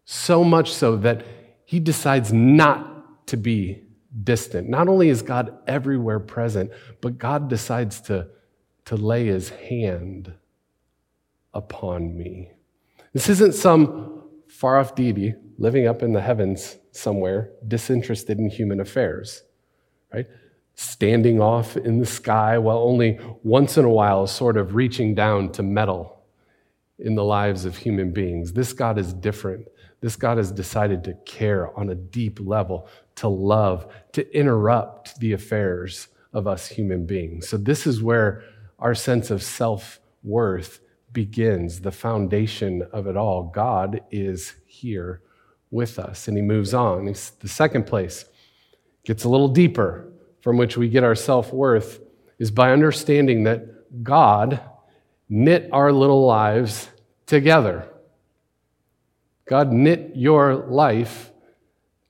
So 0.04 0.42
much 0.42 0.72
so 0.72 0.96
that 0.96 1.24
he 1.64 1.80
decides 1.80 2.32
not 2.32 3.26
to 3.26 3.36
be 3.36 3.85
distant. 4.22 4.68
Not 4.68 4.88
only 4.88 5.08
is 5.08 5.22
God 5.22 5.58
everywhere 5.66 6.20
present, 6.20 6.70
but 7.00 7.18
God 7.18 7.48
decides 7.48 8.00
to, 8.02 8.28
to 8.86 8.96
lay 8.96 9.26
his 9.26 9.50
hand 9.50 10.32
upon 11.52 12.16
me. 12.16 12.50
This 13.12 13.28
isn't 13.28 13.54
some 13.54 14.22
far 14.48 14.78
off 14.78 14.94
deity 14.94 15.34
living 15.58 15.86
up 15.86 16.02
in 16.02 16.12
the 16.12 16.20
heavens 16.20 16.76
somewhere, 16.92 17.50
disinterested 17.66 18.38
in 18.38 18.48
human 18.48 18.80
affairs, 18.80 19.42
right? 20.12 20.26
Standing 20.74 21.40
off 21.40 21.76
in 21.76 21.98
the 21.98 22.06
sky 22.06 22.58
while 22.58 22.78
only 22.78 23.18
once 23.42 23.78
in 23.78 23.84
a 23.84 23.90
while 23.90 24.26
sort 24.26 24.56
of 24.56 24.74
reaching 24.74 25.14
down 25.14 25.50
to 25.52 25.62
meddle 25.62 26.22
in 26.98 27.14
the 27.14 27.24
lives 27.24 27.64
of 27.64 27.76
human 27.76 28.12
beings. 28.12 28.52
This 28.52 28.72
God 28.72 28.98
is 28.98 29.12
different. 29.12 29.66
This 30.00 30.16
God 30.16 30.36
has 30.36 30.52
decided 30.52 31.04
to 31.04 31.14
care 31.24 31.76
on 31.78 31.90
a 31.90 31.94
deep 31.94 32.38
level 32.40 32.88
to 33.16 33.28
love, 33.28 33.86
to 34.12 34.36
interrupt 34.36 35.18
the 35.20 35.32
affairs 35.32 36.08
of 36.32 36.46
us 36.46 36.68
human 36.68 37.06
beings. 37.06 37.48
So, 37.48 37.56
this 37.56 37.86
is 37.86 38.02
where 38.02 38.44
our 38.78 38.94
sense 38.94 39.30
of 39.30 39.42
self 39.42 40.00
worth 40.22 40.80
begins, 41.12 41.80
the 41.80 41.92
foundation 41.92 42.82
of 42.92 43.06
it 43.06 43.16
all. 43.16 43.44
God 43.44 44.02
is 44.10 44.54
here 44.66 45.22
with 45.70 45.98
us. 45.98 46.28
And 46.28 46.36
he 46.36 46.42
moves 46.42 46.74
on. 46.74 47.06
The 47.06 47.48
second 47.48 47.86
place 47.86 48.24
gets 49.04 49.24
a 49.24 49.28
little 49.28 49.48
deeper 49.48 50.12
from 50.40 50.56
which 50.56 50.76
we 50.76 50.88
get 50.88 51.04
our 51.04 51.14
self 51.14 51.52
worth 51.52 52.00
is 52.38 52.50
by 52.50 52.72
understanding 52.72 53.44
that 53.44 54.02
God 54.02 54.60
knit 55.28 55.68
our 55.72 55.92
little 55.92 56.26
lives 56.26 56.88
together. 57.24 57.88
God 59.48 59.72
knit 59.72 60.12
your 60.14 60.54
life 60.54 61.30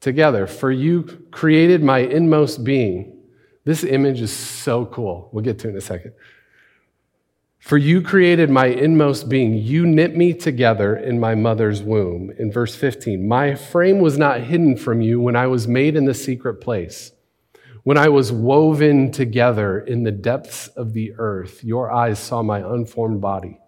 together. 0.06 0.46
For 0.46 0.70
you 0.70 1.02
created 1.32 1.82
my 1.82 1.98
inmost 1.98 2.62
being. 2.62 3.18
This 3.64 3.82
image 3.82 4.20
is 4.20 4.32
so 4.32 4.86
cool. 4.86 5.28
We'll 5.32 5.42
get 5.42 5.58
to 5.58 5.66
it 5.66 5.72
in 5.72 5.76
a 5.76 5.80
second. 5.80 6.12
For 7.58 7.76
you 7.76 8.00
created 8.00 8.48
my 8.48 8.66
inmost 8.66 9.28
being. 9.28 9.54
You 9.54 9.84
knit 9.84 10.16
me 10.16 10.32
together 10.32 10.96
in 10.96 11.18
my 11.18 11.34
mother's 11.34 11.82
womb. 11.82 12.30
In 12.38 12.52
verse 12.52 12.76
15, 12.76 13.26
my 13.26 13.56
frame 13.56 13.98
was 13.98 14.16
not 14.16 14.42
hidden 14.42 14.76
from 14.76 15.00
you 15.00 15.20
when 15.20 15.34
I 15.34 15.48
was 15.48 15.66
made 15.66 15.96
in 15.96 16.04
the 16.04 16.14
secret 16.14 16.60
place. 16.60 17.10
When 17.82 17.98
I 17.98 18.08
was 18.08 18.30
woven 18.30 19.10
together 19.10 19.80
in 19.80 20.04
the 20.04 20.12
depths 20.12 20.68
of 20.68 20.92
the 20.92 21.14
earth, 21.18 21.64
your 21.64 21.90
eyes 21.90 22.20
saw 22.20 22.44
my 22.44 22.60
unformed 22.60 23.20
body. 23.20 23.58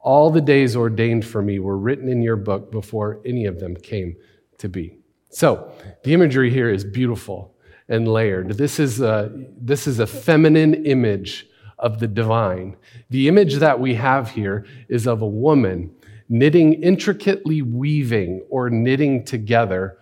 All 0.00 0.32
the 0.32 0.40
days 0.40 0.74
ordained 0.74 1.24
for 1.24 1.40
me 1.40 1.60
were 1.60 1.78
written 1.78 2.08
in 2.08 2.20
your 2.20 2.34
book 2.34 2.72
before 2.72 3.20
any 3.24 3.46
of 3.46 3.60
them 3.60 3.76
came 3.76 4.16
to 4.58 4.68
be. 4.68 5.01
So, 5.32 5.72
the 6.04 6.12
imagery 6.12 6.50
here 6.50 6.68
is 6.68 6.84
beautiful 6.84 7.54
and 7.88 8.06
layered. 8.06 8.50
This 8.58 8.78
is 8.78 9.00
a, 9.00 9.32
this 9.58 9.86
is 9.86 9.98
a 9.98 10.06
feminine 10.06 10.86
image 10.86 11.48
of 11.78 11.98
the 12.00 12.06
divine. 12.06 12.76
The 13.10 13.28
image 13.28 13.56
that 13.56 13.80
we 13.80 13.94
have 13.94 14.30
here 14.30 14.66
is 14.88 15.06
of 15.06 15.22
a 15.22 15.26
woman 15.26 15.90
knitting, 16.28 16.74
intricately 16.74 17.62
weaving 17.62 18.44
or 18.50 18.70
knitting 18.70 19.24
together 19.24 19.98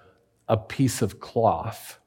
a 0.48 0.56
piece 0.56 1.00
of 1.00 1.20
cloth. 1.20 1.98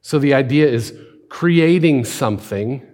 So 0.00 0.18
the 0.18 0.34
idea 0.34 0.68
is 0.68 0.92
creating 1.28 2.04
something 2.04 2.86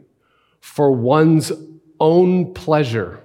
for 0.60 0.92
one's 0.92 1.50
own 1.98 2.52
pleasure. 2.54 3.20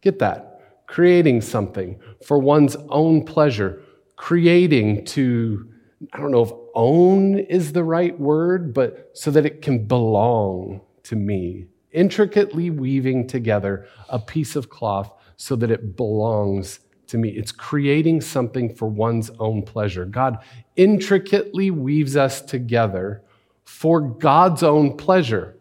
Get 0.00 0.18
that? 0.20 0.84
Creating 0.86 1.40
something 1.40 2.00
for 2.24 2.38
one's 2.38 2.76
own 2.88 3.24
pleasure. 3.24 3.81
Creating 4.22 5.04
to, 5.04 5.68
I 6.12 6.18
don't 6.18 6.30
know 6.30 6.44
if 6.44 6.52
own 6.76 7.40
is 7.40 7.72
the 7.72 7.82
right 7.82 8.16
word, 8.20 8.72
but 8.72 9.10
so 9.14 9.32
that 9.32 9.44
it 9.44 9.62
can 9.62 9.84
belong 9.84 10.80
to 11.02 11.16
me. 11.16 11.66
Intricately 11.90 12.70
weaving 12.70 13.26
together 13.26 13.88
a 14.08 14.20
piece 14.20 14.54
of 14.54 14.70
cloth 14.70 15.12
so 15.36 15.56
that 15.56 15.72
it 15.72 15.96
belongs 15.96 16.78
to 17.08 17.18
me. 17.18 17.30
It's 17.30 17.50
creating 17.50 18.20
something 18.20 18.72
for 18.72 18.86
one's 18.86 19.28
own 19.40 19.62
pleasure. 19.62 20.04
God 20.04 20.38
intricately 20.76 21.72
weaves 21.72 22.16
us 22.16 22.40
together 22.40 23.24
for 23.64 24.00
God's 24.00 24.62
own 24.62 24.96
pleasure. 24.96 25.56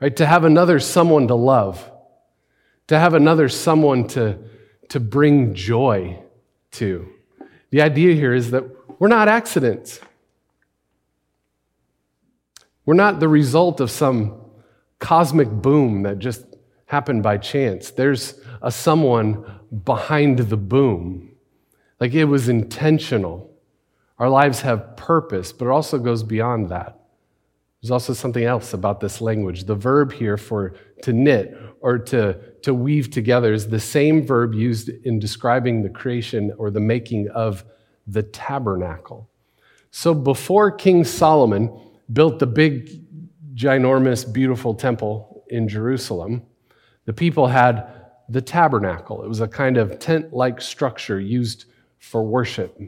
Right? 0.00 0.16
To 0.16 0.26
have 0.26 0.42
another 0.42 0.80
someone 0.80 1.28
to 1.28 1.36
love, 1.36 1.88
to 2.88 2.98
have 2.98 3.14
another 3.14 3.48
someone 3.48 4.08
to, 4.08 4.36
to 4.88 4.98
bring 4.98 5.54
joy 5.54 6.18
to. 6.74 7.08
The 7.70 7.82
idea 7.82 8.14
here 8.14 8.34
is 8.34 8.50
that 8.52 8.64
we're 8.98 9.08
not 9.08 9.28
accidents. 9.28 10.00
We're 12.86 12.94
not 12.94 13.20
the 13.20 13.28
result 13.28 13.80
of 13.80 13.90
some 13.90 14.40
cosmic 14.98 15.48
boom 15.50 16.02
that 16.02 16.18
just 16.18 16.44
happened 16.86 17.22
by 17.22 17.38
chance. 17.38 17.90
There's 17.90 18.40
a 18.62 18.70
someone 18.70 19.44
behind 19.84 20.38
the 20.38 20.56
boom. 20.56 21.34
Like 21.98 22.14
it 22.14 22.24
was 22.24 22.48
intentional. 22.48 23.50
Our 24.18 24.28
lives 24.28 24.60
have 24.60 24.96
purpose, 24.96 25.52
but 25.52 25.66
it 25.66 25.70
also 25.70 25.98
goes 25.98 26.22
beyond 26.22 26.68
that. 26.68 27.00
There's 27.84 27.90
also 27.90 28.14
something 28.14 28.44
else 28.44 28.72
about 28.72 29.00
this 29.00 29.20
language. 29.20 29.64
The 29.64 29.74
verb 29.74 30.10
here 30.10 30.38
for 30.38 30.72
to 31.02 31.12
knit 31.12 31.54
or 31.82 31.98
to, 31.98 32.38
to 32.62 32.72
weave 32.72 33.10
together 33.10 33.52
is 33.52 33.68
the 33.68 33.78
same 33.78 34.26
verb 34.26 34.54
used 34.54 34.88
in 34.88 35.18
describing 35.18 35.82
the 35.82 35.90
creation 35.90 36.50
or 36.56 36.70
the 36.70 36.80
making 36.80 37.28
of 37.34 37.62
the 38.06 38.22
tabernacle. 38.22 39.28
So 39.90 40.14
before 40.14 40.70
King 40.70 41.04
Solomon 41.04 41.78
built 42.10 42.38
the 42.38 42.46
big, 42.46 42.88
ginormous, 43.54 44.32
beautiful 44.32 44.72
temple 44.72 45.44
in 45.50 45.68
Jerusalem, 45.68 46.40
the 47.04 47.12
people 47.12 47.48
had 47.48 47.86
the 48.30 48.40
tabernacle. 48.40 49.22
It 49.22 49.28
was 49.28 49.42
a 49.42 49.48
kind 49.48 49.76
of 49.76 49.98
tent 49.98 50.32
like 50.32 50.62
structure 50.62 51.20
used 51.20 51.66
for 51.98 52.22
worship, 52.22 52.80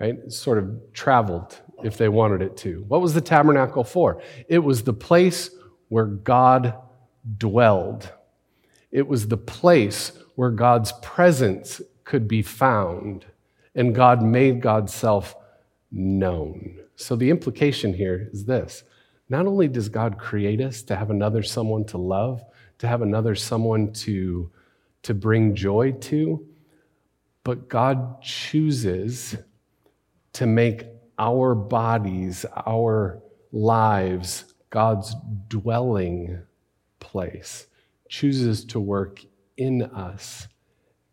right? 0.00 0.16
It 0.16 0.32
sort 0.32 0.58
of 0.58 0.92
traveled 0.94 1.60
if 1.84 1.96
they 1.96 2.08
wanted 2.08 2.42
it 2.42 2.56
to. 2.58 2.84
What 2.88 3.00
was 3.00 3.14
the 3.14 3.20
tabernacle 3.20 3.84
for? 3.84 4.22
It 4.48 4.60
was 4.60 4.82
the 4.82 4.92
place 4.92 5.50
where 5.88 6.06
God 6.06 6.74
dwelled, 7.36 8.12
it 8.90 9.06
was 9.06 9.28
the 9.28 9.36
place 9.36 10.12
where 10.34 10.50
God's 10.50 10.92
presence 11.02 11.80
could 12.04 12.26
be 12.26 12.42
found, 12.42 13.26
and 13.74 13.94
God 13.94 14.22
made 14.22 14.60
God's 14.60 14.94
self 14.94 15.34
known. 15.90 16.78
So 16.96 17.16
the 17.16 17.30
implication 17.30 17.94
here 17.94 18.28
is 18.32 18.44
this 18.44 18.84
not 19.28 19.46
only 19.46 19.68
does 19.68 19.88
God 19.88 20.18
create 20.18 20.60
us 20.60 20.82
to 20.82 20.96
have 20.96 21.10
another 21.10 21.42
someone 21.42 21.84
to 21.86 21.98
love, 21.98 22.42
to 22.78 22.88
have 22.88 23.00
another 23.00 23.34
someone 23.34 23.92
to, 23.92 24.50
to 25.02 25.14
bring 25.14 25.54
joy 25.54 25.92
to, 25.92 26.46
but 27.44 27.68
God 27.68 28.20
chooses 28.22 29.36
to 30.34 30.46
make 30.46 30.86
our 31.20 31.54
bodies, 31.54 32.46
our 32.66 33.22
lives, 33.52 34.54
God's 34.70 35.14
dwelling 35.48 36.42
place, 36.98 37.66
chooses 38.08 38.64
to 38.64 38.80
work 38.80 39.20
in 39.56 39.82
us 39.82 40.48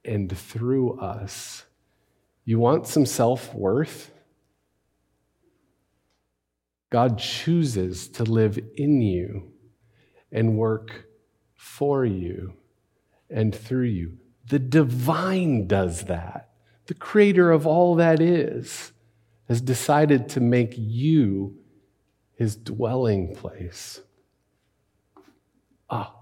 and 0.06 0.36
through 0.36 0.98
us. 1.00 1.65
You 2.46 2.58
want 2.58 2.88
some 2.88 3.06
self 3.06 3.54
worth? 3.54 4.12
God 6.89 7.20
chooses 7.20 8.08
to 8.10 8.24
live 8.24 8.58
in 8.78 9.02
you 9.02 9.52
and 10.32 10.58
work 10.58 11.04
for 11.54 12.06
you 12.06 12.54
and 13.30 13.54
through 13.54 13.88
you. 13.88 14.20
The 14.50 14.60
divine 14.60 15.67
does 15.67 16.06
that. 16.06 16.52
The 16.86 16.93
creator 16.93 17.52
of 17.52 17.67
all 17.67 17.96
that 17.96 18.22
is 18.22 18.93
has 19.47 19.62
decided 19.62 20.29
to 20.29 20.39
make 20.39 20.73
you 20.77 21.57
his 22.36 22.55
dwelling 22.55 23.36
place. 23.36 24.01
Ah, 25.89 26.13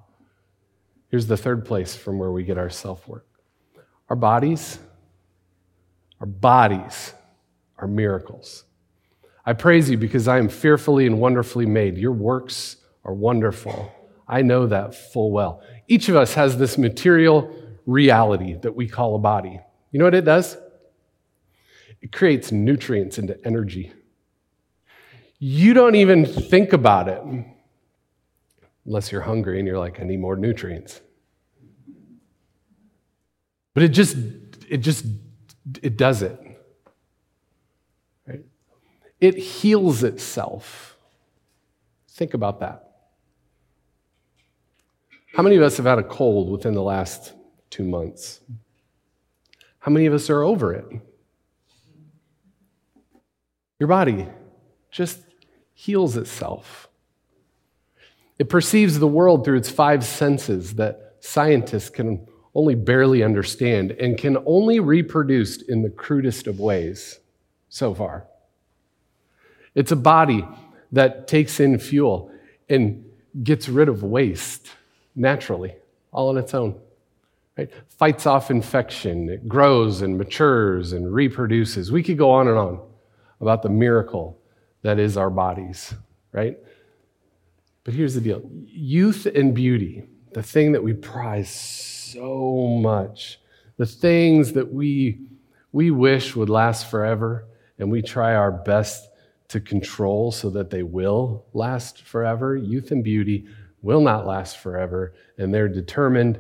here's 1.10 1.28
the 1.28 1.38
third 1.38 1.66
place 1.66 1.96
from 1.96 2.20
where 2.20 2.32
we 2.32 2.44
get 2.44 2.58
our 2.58 2.70
self 2.70 3.08
work 3.08 3.26
our 4.10 4.16
bodies. 4.16 4.80
Our 6.20 6.28
bodies 6.28 7.14
are 7.78 7.88
miracles. 7.88 8.64
I 9.46 9.54
praise 9.54 9.90
you 9.90 9.98
because 9.98 10.28
I 10.28 10.38
am 10.38 10.48
fearfully 10.48 11.06
and 11.06 11.20
wonderfully 11.20 11.66
made. 11.66 11.98
Your 11.98 12.12
works 12.12 12.78
are 13.04 13.14
wonderful. 13.14 13.92
I 14.28 14.42
know 14.42 14.68
that 14.68 14.96
full 14.96 15.32
well. 15.32 15.62
Each 15.88 16.10
of 16.10 16.16
us 16.16 16.34
has 16.34 16.58
this 16.58 16.78
material 16.78 17.54
reality 17.86 18.56
that 18.62 18.76
we 18.76 18.88
call 18.88 19.16
a 19.16 19.20
body. 19.20 19.60
You 19.92 20.00
know 20.00 20.06
what 20.06 20.16
it 20.16 20.26
does? 20.26 20.58
It 22.06 22.12
creates 22.12 22.52
nutrients 22.52 23.18
into 23.18 23.36
energy. 23.44 23.92
You 25.40 25.74
don't 25.74 25.96
even 25.96 26.24
think 26.24 26.72
about 26.72 27.08
it 27.08 27.20
unless 28.86 29.12
you're 29.12 29.22
hungry 29.22 29.58
and 29.58 29.68
you're 29.68 29.80
like, 29.80 30.00
I 30.00 30.04
need 30.04 30.20
more 30.20 30.36
nutrients. 30.36 31.02
But 33.74 33.82
it 33.82 33.88
just, 33.88 34.18
it 34.70 34.78
just, 34.78 35.04
it 35.82 35.98
does 35.98 36.22
it. 36.22 36.40
It 39.20 39.36
heals 39.40 40.04
itself. 40.04 41.00
Think 42.10 42.36
about 42.36 42.60
that. 42.60 42.84
How 45.34 45.42
many 45.42 45.56
of 45.56 45.64
us 45.64 45.78
have 45.78 45.88
had 45.88 45.98
a 45.98 46.04
cold 46.04 46.52
within 46.52 46.76
the 46.76 46.84
last 46.84 47.34
two 47.72 47.84
months? 47.84 48.42
How 49.80 49.90
many 49.90 50.06
of 50.06 50.14
us 50.14 50.30
are 50.30 50.44
over 50.44 50.72
it? 50.72 50.86
Your 53.80 53.88
body 53.88 54.28
just 54.90 55.20
heals 55.74 56.16
itself. 56.16 56.88
It 58.40 58.50
perceives 58.50 59.00
the 59.00 59.08
world 59.08 59.44
through 59.44 59.58
its 59.58 59.70
five 59.70 60.04
senses 60.04 60.76
that 60.76 61.16
scientists 61.20 61.90
can 61.90 62.28
only 62.54 62.76
barely 62.76 63.22
understand 63.24 63.92
and 63.92 64.18
can 64.18 64.38
only 64.46 64.80
reproduce 64.80 65.62
in 65.62 65.82
the 65.82 65.90
crudest 65.90 66.48
of 66.48 66.60
ways 66.60 67.20
so 67.70 67.94
far. 67.94 68.26
It's 69.74 69.92
a 69.92 69.98
body 69.98 70.48
that 70.94 71.28
takes 71.28 71.60
in 71.60 71.78
fuel 71.80 72.32
and 72.70 73.04
gets 73.44 73.68
rid 73.68 73.90
of 73.90 74.04
waste 74.04 74.70
naturally, 75.16 75.76
all 76.12 76.30
on 76.30 76.38
its 76.38 76.54
own. 76.54 76.80
Right? 77.58 77.70
Fights 77.90 78.26
off 78.26 78.50
infection, 78.50 79.30
it 79.30 79.48
grows 79.48 80.02
and 80.02 80.18
matures 80.18 80.94
and 80.94 81.14
reproduces. 81.14 81.92
We 81.92 82.04
could 82.04 82.18
go 82.18 82.32
on 82.32 82.48
and 82.48 82.58
on 82.58 82.80
about 83.46 83.62
the 83.62 83.70
miracle 83.70 84.42
that 84.82 84.98
is 84.98 85.18
our 85.18 85.30
bodies, 85.30 85.94
right? 86.32 86.58
But 87.84 87.94
here's 87.94 88.16
the 88.16 88.22
deal 88.22 88.42
youth 88.66 89.28
and 89.28 89.54
beauty, 89.54 90.04
the 90.34 90.42
thing 90.42 90.72
that 90.72 90.84
we 90.84 90.94
prize 90.94 91.50
so 91.50 92.80
much, 92.82 93.40
the 93.78 93.86
things 93.86 94.54
that 94.54 94.74
we, 94.74 95.20
we 95.72 95.92
wish 95.92 96.36
would 96.36 96.50
last 96.50 96.90
forever, 96.90 97.46
and 97.78 97.92
we 97.92 98.02
try 98.02 98.34
our 98.34 98.52
best 98.52 99.10
to 99.50 99.60
control 99.60 100.32
so 100.32 100.50
that 100.50 100.72
they 100.72 100.82
will 100.82 101.46
last 101.54 102.02
forever. 102.02 102.56
Youth 102.56 102.90
and 102.90 103.04
beauty 103.04 103.46
will 103.84 104.02
not 104.02 104.26
last 104.26 104.58
forever, 104.58 105.14
and 105.38 105.54
they're 105.54 105.68
determined 105.68 106.40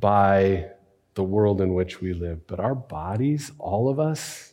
by 0.00 0.66
the 1.14 1.22
world 1.22 1.60
in 1.60 1.74
which 1.74 2.00
we 2.00 2.12
live. 2.12 2.44
But 2.48 2.58
our 2.58 2.74
bodies, 2.74 3.52
all 3.60 3.88
of 3.88 4.00
us, 4.00 4.49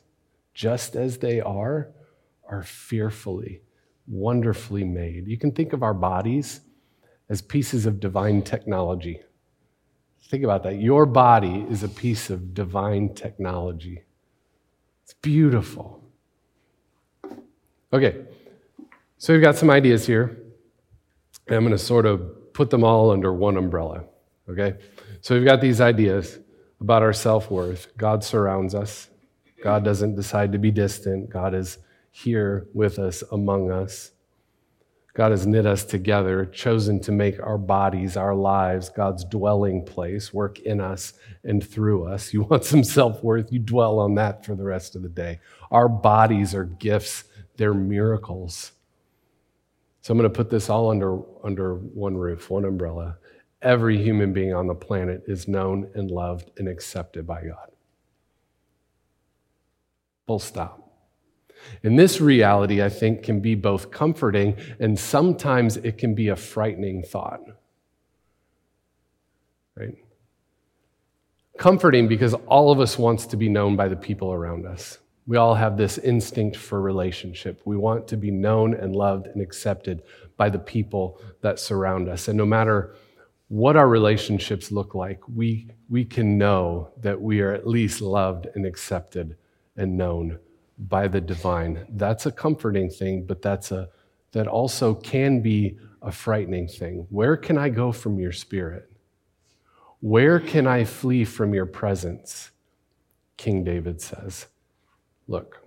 just 0.57 0.95
as 0.95 1.19
they 1.19 1.39
are, 1.39 1.91
are 2.49 2.63
fearfully, 2.63 3.61
wonderfully 4.07 4.83
made. 4.83 5.27
You 5.27 5.37
can 5.37 5.51
think 5.51 5.71
of 5.71 5.83
our 5.83 5.93
bodies 5.93 6.61
as 7.29 7.43
pieces 7.43 7.85
of 7.85 7.99
divine 7.99 8.41
technology. 8.41 9.21
Think 10.29 10.43
about 10.43 10.63
that. 10.63 10.81
Your 10.81 11.05
body 11.05 11.63
is 11.69 11.83
a 11.83 11.87
piece 11.87 12.31
of 12.31 12.55
divine 12.55 13.13
technology. 13.13 14.01
It's 15.03 15.13
beautiful. 15.13 16.03
Okay, 17.93 18.25
so 19.19 19.33
we've 19.33 19.43
got 19.43 19.57
some 19.57 19.69
ideas 19.69 20.07
here. 20.07 20.39
I'm 21.49 21.59
going 21.59 21.69
to 21.69 21.77
sort 21.77 22.07
of 22.07 22.51
put 22.53 22.71
them 22.71 22.83
all 22.83 23.11
under 23.11 23.31
one 23.31 23.57
umbrella, 23.57 24.05
okay? 24.49 24.73
So 25.21 25.35
we've 25.35 25.45
got 25.45 25.61
these 25.61 25.81
ideas. 25.81 26.39
about 26.81 27.01
our 27.03 27.13
self 27.13 27.49
worth. 27.49 27.95
God 27.97 28.23
surrounds 28.23 28.75
us, 28.75 29.09
God 29.67 29.83
doesn't 29.83 30.15
decide 30.15 30.53
to 30.53 30.57
be 30.57 30.71
distant, 30.71 31.29
God 31.29 31.53
is 31.53 31.79
here 32.11 32.67
with 32.73 32.99
us, 32.99 33.21
among 33.33 33.69
us. 33.69 34.11
God 35.13 35.31
has 35.31 35.45
knit 35.45 35.65
us 35.65 35.83
together, 35.83 36.45
chosen 36.45 37.01
to 37.01 37.11
make 37.11 37.37
our 37.41 37.57
bodies, 37.57 38.15
our 38.15 38.33
lives, 38.33 38.87
God's 38.87 39.25
dwelling 39.25 39.83
place, 39.83 40.33
work 40.33 40.59
in 40.59 40.79
us 40.79 41.15
and 41.43 41.61
through 41.61 42.07
us. 42.07 42.33
You 42.33 42.43
want 42.43 42.63
some 42.63 42.81
self 42.81 43.21
worth, 43.21 43.51
you 43.51 43.59
dwell 43.59 43.99
on 43.99 44.15
that 44.15 44.45
for 44.45 44.55
the 44.55 44.63
rest 44.63 44.95
of 44.95 45.01
the 45.01 45.09
day. 45.09 45.41
Our 45.69 45.89
bodies 45.89 46.55
are 46.55 46.63
gifts, 46.63 47.25
they're 47.57 47.73
miracles. 47.73 48.71
So 49.99 50.13
I'm 50.13 50.17
going 50.17 50.31
to 50.31 50.33
put 50.33 50.49
this 50.49 50.69
all 50.69 50.89
under, 50.89 51.19
under 51.43 51.75
one 51.75 52.15
roof, 52.15 52.49
one 52.49 52.63
umbrella. 52.63 53.17
Every 53.61 54.01
human 54.01 54.31
being 54.31 54.53
on 54.53 54.67
the 54.67 54.75
planet 54.75 55.23
is 55.27 55.49
known 55.49 55.91
and 55.93 56.09
loved 56.09 56.51
and 56.57 56.69
accepted 56.69 57.27
by 57.27 57.43
God. 57.43 57.67
Full 60.27 60.39
stop. 60.39 60.83
And 61.83 61.97
this 61.97 62.21
reality, 62.21 62.81
I 62.81 62.89
think, 62.89 63.23
can 63.23 63.39
be 63.39 63.55
both 63.55 63.91
comforting 63.91 64.55
and 64.79 64.97
sometimes 64.97 65.77
it 65.77 65.97
can 65.97 66.15
be 66.15 66.27
a 66.29 66.35
frightening 66.35 67.03
thought. 67.03 67.41
Right? 69.75 69.95
Comforting 71.57 72.07
because 72.07 72.33
all 72.33 72.71
of 72.71 72.79
us 72.79 72.97
wants 72.97 73.25
to 73.27 73.37
be 73.37 73.49
known 73.49 73.75
by 73.75 73.87
the 73.87 73.95
people 73.95 74.31
around 74.31 74.65
us. 74.65 74.99
We 75.25 75.37
all 75.37 75.55
have 75.55 75.75
this 75.75 75.97
instinct 75.97 76.55
for 76.55 76.81
relationship. 76.81 77.61
We 77.65 77.75
want 77.75 78.07
to 78.09 78.17
be 78.17 78.31
known 78.31 78.73
and 78.73 78.95
loved 78.95 79.27
and 79.27 79.41
accepted 79.41 80.03
by 80.37 80.49
the 80.49 80.59
people 80.59 81.19
that 81.41 81.59
surround 81.59 82.07
us. 82.07 82.27
And 82.27 82.37
no 82.37 82.45
matter 82.45 82.95
what 83.49 83.75
our 83.75 83.87
relationships 83.87 84.71
look 84.71 84.95
like, 84.95 85.19
we, 85.27 85.67
we 85.89 86.05
can 86.05 86.37
know 86.37 86.91
that 87.01 87.19
we 87.19 87.41
are 87.41 87.53
at 87.53 87.67
least 87.67 88.01
loved 88.01 88.47
and 88.55 88.65
accepted 88.65 89.35
and 89.77 89.97
known 89.97 90.39
by 90.77 91.07
the 91.07 91.21
divine. 91.21 91.85
That's 91.89 92.25
a 92.25 92.31
comforting 92.31 92.89
thing, 92.89 93.25
but 93.25 93.41
that's 93.41 93.71
a 93.71 93.89
that 94.33 94.47
also 94.47 94.93
can 94.93 95.41
be 95.41 95.77
a 96.01 96.11
frightening 96.11 96.67
thing. 96.67 97.07
Where 97.09 97.37
can 97.37 97.57
I 97.57 97.69
go 97.69 97.91
from 97.91 98.19
your 98.19 98.31
spirit? 98.31 98.91
Where 99.99 100.39
can 100.39 100.67
I 100.67 100.83
flee 100.83 101.25
from 101.25 101.53
your 101.53 101.65
presence? 101.65 102.51
King 103.35 103.63
David 103.63 104.01
says. 104.01 104.47
Look, 105.27 105.65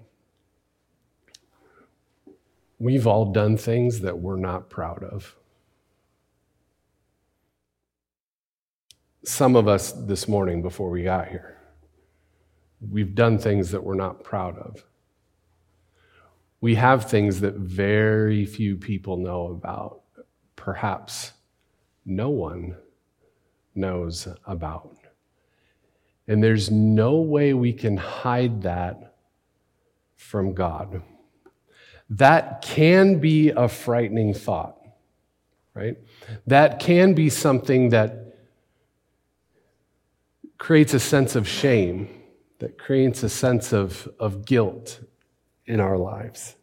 we've 2.78 3.06
all 3.06 3.32
done 3.32 3.56
things 3.56 4.00
that 4.00 4.18
we're 4.18 4.36
not 4.36 4.70
proud 4.70 5.02
of. 5.04 5.36
Some 9.24 9.54
of 9.56 9.68
us 9.68 9.92
this 9.92 10.28
morning 10.28 10.62
before 10.62 10.90
we 10.90 11.02
got 11.02 11.28
here, 11.28 11.58
we've 12.88 13.14
done 13.14 13.38
things 13.38 13.70
that 13.70 13.82
we're 13.82 13.94
not 13.94 14.22
proud 14.22 14.56
of 14.58 14.84
we 16.60 16.74
have 16.74 17.08
things 17.08 17.40
that 17.40 17.54
very 17.54 18.44
few 18.44 18.76
people 18.76 19.16
know 19.16 19.46
about, 19.46 20.02
perhaps 20.56 21.32
no 22.04 22.28
one 22.28 22.76
knows 23.74 24.28
about. 24.46 24.96
And 26.28 26.42
there's 26.42 26.70
no 26.70 27.16
way 27.16 27.54
we 27.54 27.72
can 27.72 27.96
hide 27.96 28.62
that 28.62 29.16
from 30.16 30.52
God. 30.52 31.02
That 32.10 32.62
can 32.62 33.20
be 33.20 33.50
a 33.50 33.68
frightening 33.68 34.34
thought, 34.34 34.76
right? 35.74 35.96
That 36.46 36.78
can 36.78 37.14
be 37.14 37.30
something 37.30 37.88
that 37.90 38.36
creates 40.58 40.92
a 40.92 41.00
sense 41.00 41.36
of 41.36 41.48
shame, 41.48 42.08
that 42.60 42.78
creates 42.78 43.22
a 43.22 43.28
sense 43.28 43.72
of, 43.72 44.08
of 44.18 44.44
guilt 44.44 45.00
in 45.66 45.80
our 45.80 45.98
lives. 45.98 46.56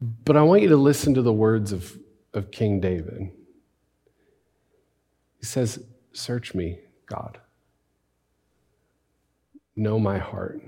But 0.00 0.36
I 0.36 0.42
want 0.42 0.62
you 0.62 0.68
to 0.68 0.76
listen 0.76 1.14
to 1.14 1.22
the 1.22 1.32
words 1.32 1.72
of, 1.72 1.98
of 2.32 2.50
King 2.50 2.80
David. 2.80 3.30
He 5.38 5.44
says, 5.44 5.84
Search 6.12 6.54
me, 6.54 6.80
God. 7.06 7.38
Know 9.76 9.98
my 9.98 10.18
heart. 10.18 10.60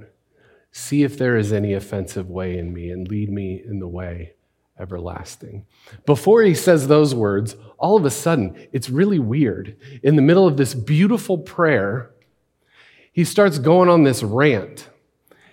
See 0.70 1.02
if 1.02 1.18
there 1.18 1.36
is 1.36 1.52
any 1.52 1.74
offensive 1.74 2.30
way 2.30 2.58
in 2.58 2.72
me 2.72 2.90
and 2.90 3.08
lead 3.08 3.30
me 3.30 3.62
in 3.64 3.78
the 3.78 3.88
way 3.88 4.34
everlasting. 4.78 5.66
Before 6.06 6.42
he 6.42 6.54
says 6.54 6.88
those 6.88 7.14
words, 7.14 7.56
all 7.78 7.96
of 7.96 8.04
a 8.04 8.10
sudden, 8.10 8.68
it's 8.72 8.88
really 8.88 9.18
weird. 9.18 9.76
In 10.02 10.16
the 10.16 10.22
middle 10.22 10.46
of 10.46 10.56
this 10.56 10.74
beautiful 10.74 11.38
prayer, 11.38 12.11
he 13.12 13.24
starts 13.24 13.58
going 13.58 13.88
on 13.88 14.02
this 14.02 14.22
rant 14.22 14.88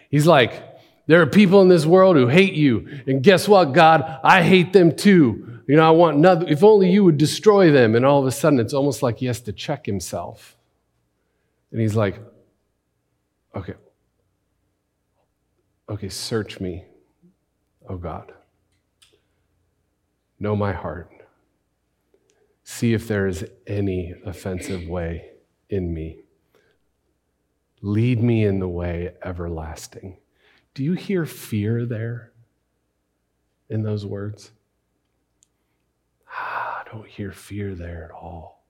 He's 0.09 0.25
like, 0.25 0.63
there 1.07 1.21
are 1.21 1.27
people 1.27 1.61
in 1.61 1.69
this 1.69 1.85
world 1.85 2.15
who 2.15 2.27
hate 2.27 2.53
you. 2.53 3.01
And 3.07 3.23
guess 3.23 3.47
what, 3.47 3.73
God? 3.73 4.19
I 4.23 4.41
hate 4.43 4.73
them 4.73 4.95
too. 4.95 5.61
You 5.67 5.75
know, 5.75 5.87
I 5.87 5.91
want 5.91 6.17
nothing. 6.17 6.47
If 6.47 6.63
only 6.63 6.89
you 6.89 7.03
would 7.03 7.17
destroy 7.17 7.71
them. 7.71 7.95
And 7.95 8.03
all 8.05 8.19
of 8.19 8.25
a 8.25 8.31
sudden, 8.31 8.59
it's 8.59 8.73
almost 8.73 9.03
like 9.03 9.19
he 9.19 9.27
has 9.27 9.41
to 9.41 9.53
check 9.53 9.85
himself. 9.85 10.57
And 11.71 11.79
he's 11.79 11.95
like, 11.95 12.19
okay, 13.55 13.75
okay, 15.87 16.09
search 16.09 16.59
me, 16.59 16.85
oh 17.87 17.97
God. 17.97 18.33
Know 20.39 20.55
my 20.55 20.73
heart. 20.73 21.11
See 22.63 22.93
if 22.93 23.07
there 23.07 23.27
is 23.27 23.45
any 23.67 24.15
offensive 24.25 24.87
way 24.87 25.31
in 25.69 25.93
me. 25.93 26.21
Lead 27.81 28.21
me 28.21 28.43
in 28.43 28.59
the 28.59 28.67
way 28.67 29.13
everlasting. 29.23 30.17
Do 30.73 30.83
you 30.83 30.93
hear 30.93 31.25
fear 31.25 31.85
there 31.85 32.33
in 33.69 33.83
those 33.83 34.05
words? 34.05 34.51
Ah, 36.29 36.81
I 36.81 36.89
don't 36.91 37.07
hear 37.07 37.31
fear 37.31 37.75
there 37.75 38.03
at 38.05 38.11
all. 38.11 38.65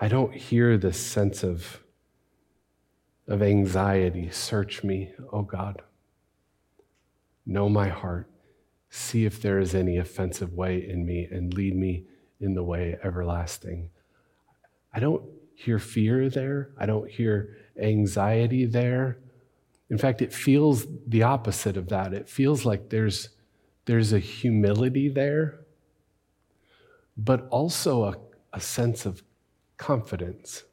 I 0.00 0.08
don't 0.08 0.34
hear 0.34 0.76
this 0.76 0.98
sense 0.98 1.42
of, 1.42 1.82
of 3.28 3.42
anxiety. 3.42 4.30
Search 4.30 4.84
me, 4.84 5.12
oh 5.32 5.42
God. 5.42 5.82
Know 7.46 7.68
my 7.68 7.88
heart. 7.88 8.28
See 8.90 9.24
if 9.24 9.40
there 9.40 9.58
is 9.58 9.74
any 9.74 9.98
offensive 9.98 10.52
way 10.52 10.86
in 10.86 11.06
me 11.06 11.28
and 11.30 11.52
lead 11.52 11.76
me 11.76 12.04
in 12.40 12.54
the 12.54 12.62
way 12.62 12.98
everlasting. 13.02 13.90
I 14.92 15.00
don't 15.00 15.22
hear 15.56 15.78
fear 15.78 16.28
there. 16.28 16.70
I 16.78 16.86
don't 16.86 17.10
hear 17.10 17.56
anxiety 17.80 18.66
there. 18.66 19.18
In 19.88 19.98
fact, 19.98 20.20
it 20.20 20.32
feels 20.32 20.86
the 21.06 21.22
opposite 21.22 21.76
of 21.76 21.88
that. 21.88 22.12
It 22.12 22.28
feels 22.28 22.64
like 22.64 22.90
there's, 22.90 23.30
there's 23.86 24.12
a 24.12 24.18
humility 24.18 25.08
there, 25.08 25.60
but 27.16 27.48
also 27.48 28.04
a, 28.04 28.16
a 28.52 28.60
sense 28.60 29.06
of 29.06 29.22
confidence. 29.78 30.64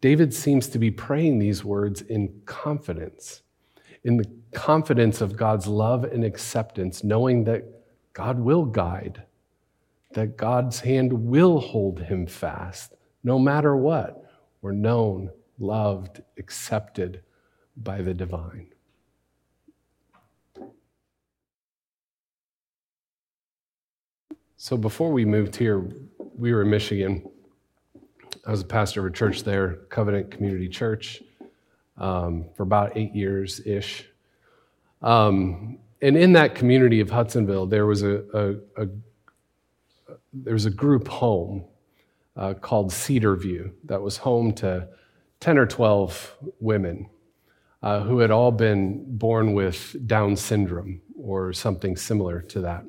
David 0.00 0.32
seems 0.32 0.68
to 0.68 0.78
be 0.78 0.90
praying 0.90 1.38
these 1.38 1.64
words 1.64 2.00
in 2.02 2.40
confidence, 2.46 3.42
in 4.04 4.16
the 4.16 4.30
confidence 4.52 5.20
of 5.20 5.36
God's 5.36 5.66
love 5.66 6.04
and 6.04 6.24
acceptance, 6.24 7.04
knowing 7.04 7.44
that 7.44 7.64
God 8.14 8.38
will 8.38 8.64
guide, 8.64 9.24
that 10.12 10.36
God's 10.36 10.80
hand 10.80 11.12
will 11.12 11.60
hold 11.60 12.00
him 12.00 12.26
fast, 12.26 12.94
no 13.24 13.38
matter 13.38 13.74
what, 13.74 14.30
we're 14.60 14.72
known, 14.72 15.30
loved, 15.58 16.22
accepted 16.38 17.22
by 17.76 18.02
the 18.02 18.14
divine. 18.14 18.68
So 24.56 24.76
before 24.76 25.10
we 25.10 25.24
moved 25.24 25.56
here, 25.56 25.90
we 26.36 26.52
were 26.52 26.62
in 26.62 26.70
Michigan. 26.70 27.28
I 28.46 28.50
was 28.50 28.62
a 28.62 28.66
pastor 28.66 29.00
of 29.00 29.12
a 29.12 29.14
church 29.14 29.42
there, 29.42 29.74
Covenant 29.88 30.30
Community 30.30 30.68
Church, 30.68 31.22
um, 31.98 32.46
for 32.54 32.62
about 32.62 32.96
eight 32.96 33.14
years 33.14 33.60
ish. 33.66 34.06
Um, 35.02 35.78
and 36.00 36.16
in 36.16 36.32
that 36.34 36.54
community 36.54 37.00
of 37.00 37.10
Hudsonville, 37.10 37.66
there 37.66 37.86
was 37.86 38.02
a, 38.02 38.24
a, 38.34 38.82
a 38.82 38.88
there 40.32 40.54
was 40.54 40.66
a 40.66 40.70
group 40.70 41.08
home 41.08 41.64
uh, 42.36 42.54
called 42.54 42.92
Cedar 42.92 43.36
View 43.36 43.74
that 43.84 44.02
was 44.02 44.18
home 44.18 44.52
to 44.54 44.88
10 45.40 45.58
or 45.58 45.66
12 45.66 46.36
women 46.60 47.08
uh, 47.82 48.00
who 48.00 48.18
had 48.18 48.30
all 48.30 48.50
been 48.50 49.04
born 49.18 49.52
with 49.52 49.94
Down 50.06 50.36
syndrome 50.36 51.02
or 51.16 51.52
something 51.52 51.96
similar 51.96 52.40
to 52.40 52.60
that. 52.62 52.84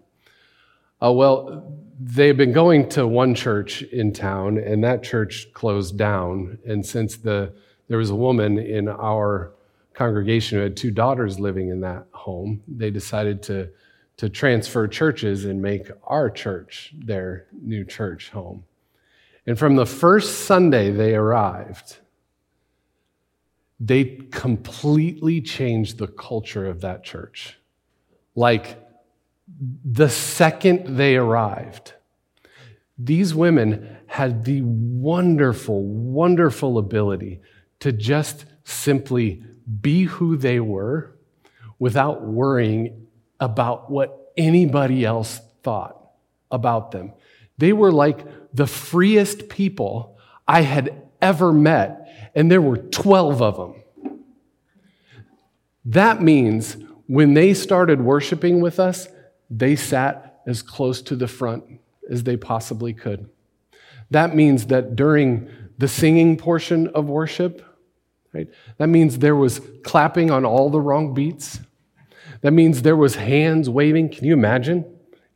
Uh, 1.04 1.12
well, 1.12 1.74
they 2.00 2.28
had 2.28 2.38
been 2.38 2.54
going 2.54 2.88
to 2.90 3.06
one 3.06 3.36
church 3.36 3.82
in 3.84 4.14
town, 4.14 4.58
and 4.58 4.84
that 4.84 5.04
church 5.04 5.52
closed 5.54 5.98
down. 5.98 6.58
And 6.66 6.86
since 6.86 7.18
the, 7.18 7.54
there 7.88 7.98
was 7.98 8.10
a 8.10 8.16
woman 8.16 8.58
in 8.58 8.88
our 8.88 9.54
congregation 9.94 10.58
who 10.58 10.64
had 10.64 10.78
two 10.78 10.92
daughters 10.92 11.40
living 11.40 11.70
in 11.70 11.82
that 11.82 12.08
home, 12.12 12.64
they 12.68 12.90
decided 12.90 13.44
to, 13.44 13.70
to 14.18 14.30
transfer 14.30 14.88
churches 14.88 15.46
and 15.46 15.62
make 15.62 15.90
our 16.06 16.30
church 16.30 16.94
their 16.98 17.48
new 17.62 17.84
church 17.84 18.30
home. 18.30 18.64
And 19.48 19.58
from 19.58 19.76
the 19.76 19.86
first 19.86 20.46
Sunday 20.46 20.92
they 20.92 21.16
arrived, 21.16 21.98
they 23.80 24.06
completely 24.32 25.42
changed 25.42 25.98
the 25.98 26.08
culture 26.08 26.66
of 26.66 26.82
that 26.82 27.04
church. 27.04 27.60
Like 28.34 28.78
the 29.84 30.10
second 30.10 30.98
they 30.98 31.16
arrived, 31.16 31.94
these 32.98 33.36
women 33.36 33.98
had 34.08 34.46
the 34.46 34.62
wonderful, 34.62 35.84
wonderful 35.84 36.78
ability 36.78 37.42
to 37.80 37.92
just 37.92 38.46
simply 38.64 39.44
be 39.82 40.04
who 40.04 40.38
they 40.38 40.60
were 40.60 41.16
without 41.78 42.24
worrying 42.24 43.08
about 43.40 43.92
what 43.92 44.32
anybody 44.38 45.04
else 45.04 45.42
thought 45.62 46.00
about 46.50 46.92
them. 46.92 47.14
They 47.58 47.74
were 47.74 47.92
like 47.92 48.26
the 48.56 48.68
freest 48.68 49.50
people 49.50 50.18
I 50.48 50.62
had 50.62 51.04
ever 51.22 51.52
met, 51.52 52.32
and 52.34 52.50
there 52.50 52.62
were 52.62 52.78
12 52.78 53.42
of 53.42 53.58
them. 53.58 53.84
That 55.84 56.22
means 56.22 56.78
when 57.08 57.34
they 57.34 57.54
started 57.54 58.02
worshiping 58.02 58.62
with 58.62 58.80
us, 58.80 59.08
they 59.50 59.76
sat 59.76 60.42
as 60.48 60.62
close 60.62 61.02
to 61.04 61.16
the 61.16 61.28
front 61.28 61.64
as 62.10 62.24
they 62.24 62.38
possibly 62.38 62.94
could. 62.94 63.30
That 64.12 64.36
means 64.36 64.68
that 64.68 64.96
during 64.96 65.50
the 65.78 65.88
singing 65.88 66.38
portion 66.38 66.88
of 66.90 67.10
worship, 67.10 67.62
right, 68.34 68.48
that 68.78 68.88
means 68.88 69.20
there 69.20 69.36
was 69.36 69.60
clapping 69.84 70.32
on 70.32 70.46
all 70.46 70.70
the 70.70 70.82
wrong 70.82 71.14
beats. 71.14 71.60
That 72.42 72.52
means 72.52 72.82
there 72.82 72.96
was 72.96 73.16
hands 73.16 73.70
waving. 73.70 74.10
Can 74.10 74.26
you 74.26 74.34
imagine 74.34 74.86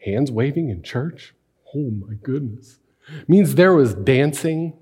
hands 0.05 0.31
waving 0.31 0.69
in 0.69 0.83
church? 0.83 1.33
Oh 1.75 1.91
my 1.91 2.15
goodness. 2.23 2.79
Means 3.27 3.55
there 3.55 3.73
was 3.73 3.93
dancing 3.93 4.77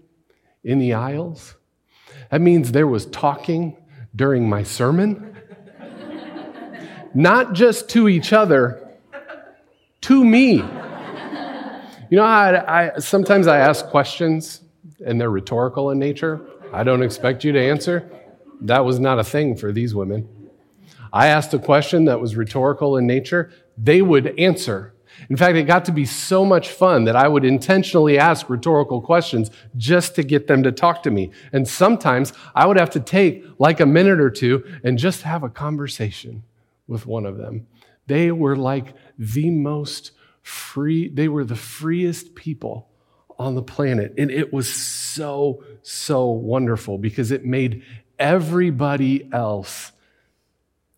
in 0.64 0.80
the 0.80 0.94
aisles. 0.94 1.56
That 2.32 2.42
means 2.42 2.72
there 2.72 2.88
was 2.88 3.06
talking 3.06 3.78
during 4.16 4.50
my 4.50 4.64
sermon. 4.64 5.38
Not 7.14 7.54
just 7.54 7.90
to 7.90 8.10
each 8.10 8.34
other, 8.34 8.88
to 10.02 10.24
me. 10.24 10.56
You 12.10 12.16
know 12.18 12.24
I, 12.24 12.96
I, 12.96 13.00
sometimes 13.00 13.48
I 13.48 13.58
ask 13.58 13.86
questions 13.88 14.62
and 15.06 15.20
they're 15.20 15.30
rhetorical 15.30 15.92
in 15.92 16.00
nature? 16.00 16.42
I 16.74 16.84
don't 16.84 17.04
expect 17.04 17.44
you 17.44 17.52
to 17.52 17.60
answer. 17.60 18.10
That 18.62 18.86
was 18.86 19.00
not 19.00 19.20
a 19.20 19.24
thing 19.24 19.56
for 19.56 19.72
these 19.72 19.94
women. 19.94 20.28
I 21.14 21.28
asked 21.28 21.54
a 21.54 21.60
question 21.60 22.06
that 22.06 22.20
was 22.20 22.36
rhetorical 22.36 22.98
in 22.98 23.08
nature, 23.08 23.52
they 23.78 24.02
would 24.02 24.38
answer. 24.40 24.94
In 25.30 25.38
fact, 25.38 25.58
it 25.58 25.64
got 25.64 25.86
to 25.86 25.92
be 25.92 26.06
so 26.06 26.46
much 26.46 26.70
fun 26.70 27.06
that 27.06 27.16
I 27.16 27.28
would 27.28 27.44
intentionally 27.44 28.18
ask 28.18 28.50
rhetorical 28.50 29.02
questions 29.02 29.50
just 29.76 30.16
to 30.16 30.24
get 30.24 30.48
them 30.48 30.64
to 30.64 30.72
talk 30.72 31.04
to 31.04 31.12
me. 31.12 31.32
And 31.52 31.68
sometimes 31.68 32.34
I 32.56 32.66
would 32.68 32.78
have 32.78 32.92
to 32.92 33.00
take 33.00 33.44
like 33.58 33.80
a 33.80 33.86
minute 33.86 34.20
or 34.20 34.30
two 34.30 34.64
and 34.84 34.98
just 34.98 35.24
have 35.24 35.44
a 35.44 35.50
conversation 35.50 36.44
with 36.88 37.06
one 37.06 37.26
of 37.26 37.38
them. 37.38 37.68
They 38.08 38.32
were 38.32 38.56
like 38.56 38.94
the 39.18 39.50
most 39.50 40.12
free, 40.42 41.10
they 41.10 41.28
were 41.28 41.44
the 41.44 41.56
freest 41.56 42.36
people 42.36 42.88
on 43.38 43.56
the 43.56 43.62
planet. 43.62 44.14
And 44.18 44.32
it 44.32 44.54
was 44.54 44.74
so, 44.74 45.64
so 45.82 46.28
wonderful 46.28 46.98
because 46.98 47.32
it 47.32 47.46
made 47.46 47.84
everybody 48.18 49.30
else 49.32 49.92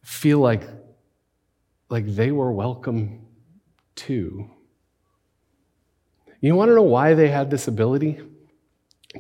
feel 0.04 0.40
like, 0.40 0.62
like 1.90 2.06
they 2.06 2.32
were 2.32 2.52
welcome 2.52 3.26
too. 4.00 4.50
You 6.42 6.56
want 6.56 6.70
to 6.70 6.76
know 6.76 6.84
why 6.84 7.14
they 7.14 7.28
had 7.28 7.52
this 7.52 7.68
ability? 7.68 8.22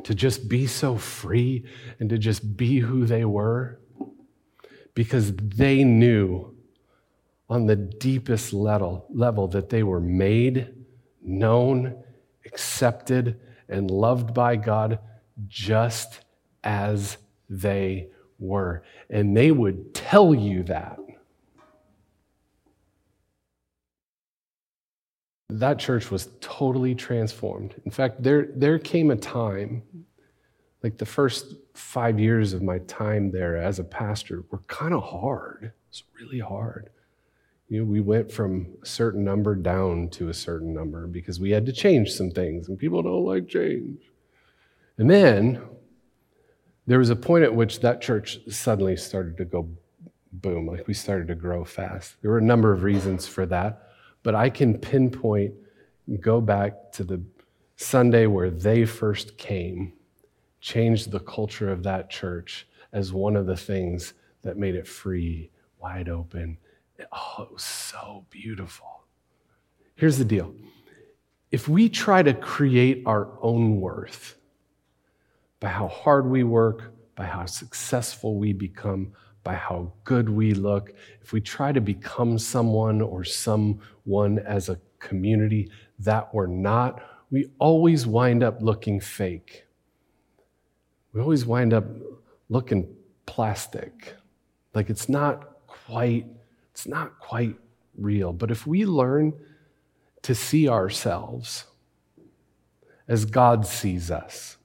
To 0.03 0.15
just 0.15 0.47
be 0.47 0.67
so 0.67 0.97
free 0.97 1.65
and 1.99 2.09
to 2.09 2.17
just 2.17 2.55
be 2.55 2.79
who 2.79 3.05
they 3.05 3.25
were? 3.25 3.79
Because 4.93 5.35
they 5.35 5.83
knew 5.83 6.55
on 7.49 7.65
the 7.65 7.75
deepest 7.75 8.53
level, 8.53 9.05
level 9.09 9.47
that 9.49 9.69
they 9.69 9.83
were 9.83 9.99
made, 9.99 10.73
known, 11.21 12.03
accepted, 12.45 13.39
and 13.67 13.91
loved 13.91 14.33
by 14.33 14.55
God 14.55 14.99
just 15.47 16.21
as 16.63 17.17
they 17.49 18.09
were. 18.37 18.83
And 19.09 19.35
they 19.35 19.51
would 19.51 19.93
tell 19.93 20.33
you 20.33 20.63
that. 20.63 20.99
That 25.49 25.79
church 25.79 26.11
was 26.11 26.29
totally 26.41 26.95
transformed. 26.95 27.75
In 27.85 27.91
fact, 27.91 28.21
there, 28.21 28.49
there 28.55 28.77
came 28.79 29.11
a 29.11 29.15
time, 29.15 29.83
like 30.83 30.97
the 30.97 31.05
first 31.05 31.55
five 31.73 32.19
years 32.19 32.53
of 32.53 32.61
my 32.61 32.79
time 32.79 33.31
there 33.31 33.57
as 33.57 33.79
a 33.79 33.83
pastor, 33.83 34.43
were 34.51 34.59
kind 34.67 34.93
of 34.93 35.03
hard. 35.03 35.73
It's 35.89 36.03
really 36.19 36.39
hard 36.39 36.89
you 37.69 37.79
know, 37.79 37.85
we 37.85 38.01
went 38.01 38.31
from 38.31 38.67
a 38.81 38.85
certain 38.85 39.23
number 39.23 39.55
down 39.55 40.09
to 40.09 40.29
a 40.29 40.33
certain 40.33 40.73
number 40.73 41.05
because 41.05 41.39
we 41.39 41.51
had 41.51 41.67
to 41.67 41.71
change 41.71 42.09
some 42.11 42.31
things, 42.31 42.67
and 42.67 42.79
people 42.79 43.03
don't 43.03 43.25
like 43.25 43.47
change. 43.47 44.01
And 44.97 45.09
then 45.09 45.61
there 46.87 46.97
was 46.97 47.11
a 47.11 47.15
point 47.15 47.43
at 47.43 47.53
which 47.53 47.79
that 47.81 48.01
church 48.01 48.39
suddenly 48.49 48.97
started 48.97 49.37
to 49.37 49.45
go 49.45 49.69
boom, 50.31 50.65
like 50.65 50.87
we 50.87 50.95
started 50.95 51.27
to 51.27 51.35
grow 51.35 51.63
fast. 51.63 52.15
There 52.21 52.31
were 52.31 52.39
a 52.39 52.43
number 52.43 52.73
of 52.73 52.81
reasons 52.81 53.27
for 53.27 53.45
that, 53.45 53.88
but 54.23 54.35
I 54.35 54.49
can 54.49 54.77
pinpoint, 54.77 55.53
go 56.19 56.41
back 56.41 56.91
to 56.93 57.03
the 57.03 57.21
Sunday 57.75 58.25
where 58.25 58.49
they 58.49 58.85
first 58.85 59.37
came, 59.37 59.93
changed 60.59 61.11
the 61.11 61.19
culture 61.19 61.71
of 61.71 61.83
that 61.83 62.09
church 62.09 62.67
as 62.91 63.13
one 63.13 63.35
of 63.35 63.45
the 63.45 63.57
things 63.57 64.13
that 64.41 64.57
made 64.57 64.75
it 64.75 64.87
free, 64.87 65.51
wide 65.79 66.09
open, 66.09 66.57
Oh, 67.11 67.43
it 67.43 67.53
was 67.53 67.63
so 67.63 68.25
beautiful. 68.29 69.03
Here's 69.95 70.17
the 70.17 70.25
deal 70.25 70.53
if 71.51 71.67
we 71.67 71.89
try 71.89 72.21
to 72.21 72.33
create 72.33 73.03
our 73.05 73.29
own 73.41 73.81
worth 73.81 74.37
by 75.59 75.69
how 75.69 75.87
hard 75.87 76.27
we 76.27 76.43
work, 76.43 76.93
by 77.15 77.25
how 77.25 77.45
successful 77.45 78.37
we 78.37 78.53
become, 78.53 79.13
by 79.43 79.55
how 79.55 79.91
good 80.03 80.29
we 80.29 80.53
look, 80.53 80.93
if 81.21 81.33
we 81.33 81.41
try 81.41 81.71
to 81.71 81.81
become 81.81 82.37
someone 82.37 83.01
or 83.01 83.23
someone 83.23 84.39
as 84.39 84.69
a 84.69 84.79
community 84.99 85.71
that 85.99 86.33
we're 86.33 86.47
not, 86.47 87.01
we 87.31 87.49
always 87.59 88.05
wind 88.05 88.43
up 88.43 88.61
looking 88.61 88.99
fake. 88.99 89.65
We 91.13 91.21
always 91.21 91.45
wind 91.45 91.73
up 91.73 91.85
looking 92.49 92.95
plastic, 93.25 94.15
like 94.73 94.89
it's 94.89 95.09
not 95.09 95.65
quite 95.67 96.25
it's 96.71 96.87
not 96.87 97.19
quite 97.19 97.55
real. 97.97 98.31
But 98.31 98.51
if 98.51 98.65
we 98.65 98.85
learn 98.85 99.33
to 100.21 100.33
see 100.33 100.69
ourselves 100.69 101.65
as 103.07 103.25
God 103.25 103.65
sees 103.65 104.09
us 104.11 104.57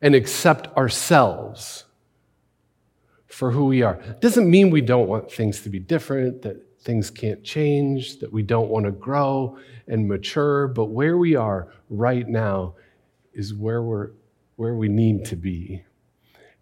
and 0.00 0.14
accept 0.14 0.68
ourselves 0.76 1.84
for 3.30 3.50
who 3.50 3.66
we 3.66 3.82
are, 3.82 3.96
doesn't 4.20 4.50
mean 4.50 4.70
we 4.70 4.80
don't 4.80 5.08
want 5.08 5.30
things 5.30 5.62
to 5.62 5.68
be 5.68 5.78
different, 5.78 6.42
that 6.42 6.56
things 6.82 7.10
can't 7.10 7.44
change, 7.44 8.18
that 8.18 8.32
we 8.32 8.42
don't 8.42 8.68
want 8.68 8.86
to 8.86 8.92
grow 8.92 9.58
and 9.86 10.08
mature, 10.08 10.68
but 10.68 10.86
where 10.86 11.16
we 11.16 11.36
are 11.36 11.72
right 11.88 12.28
now 12.28 12.74
is 13.32 13.54
where 13.54 13.82
we're 13.82 14.10
where 14.56 14.74
we 14.74 14.88
need 14.88 15.24
to 15.24 15.36
be. 15.36 15.82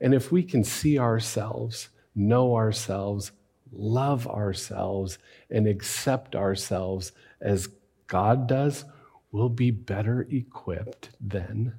And 0.00 0.14
if 0.14 0.30
we 0.30 0.44
can 0.44 0.62
see 0.62 1.00
ourselves, 1.00 1.88
know 2.14 2.54
ourselves, 2.54 3.32
love 3.72 4.26
ourselves 4.28 5.18
and 5.50 5.66
accept 5.66 6.36
ourselves 6.36 7.10
as 7.40 7.68
God 8.06 8.46
does, 8.46 8.84
we'll 9.32 9.48
be 9.48 9.72
better 9.72 10.28
equipped 10.30 11.10
then 11.20 11.74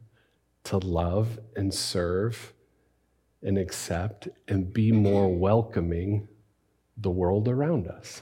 to 0.65 0.77
love 0.77 1.39
and 1.55 1.73
serve 1.73 2.53
and 3.41 3.57
accept 3.57 4.27
and 4.47 4.73
be 4.73 4.91
more 4.91 5.33
welcoming 5.33 6.27
the 6.97 7.09
world 7.09 7.47
around 7.47 7.87
us. 7.87 8.21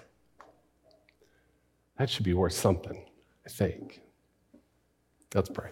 That 1.98 2.10
should 2.10 2.26
be 2.26 2.34
worth 2.34 2.54
something, 2.54 3.06
I 3.46 3.50
think. 3.50 4.02
Let's 5.34 5.50
pray. 5.50 5.72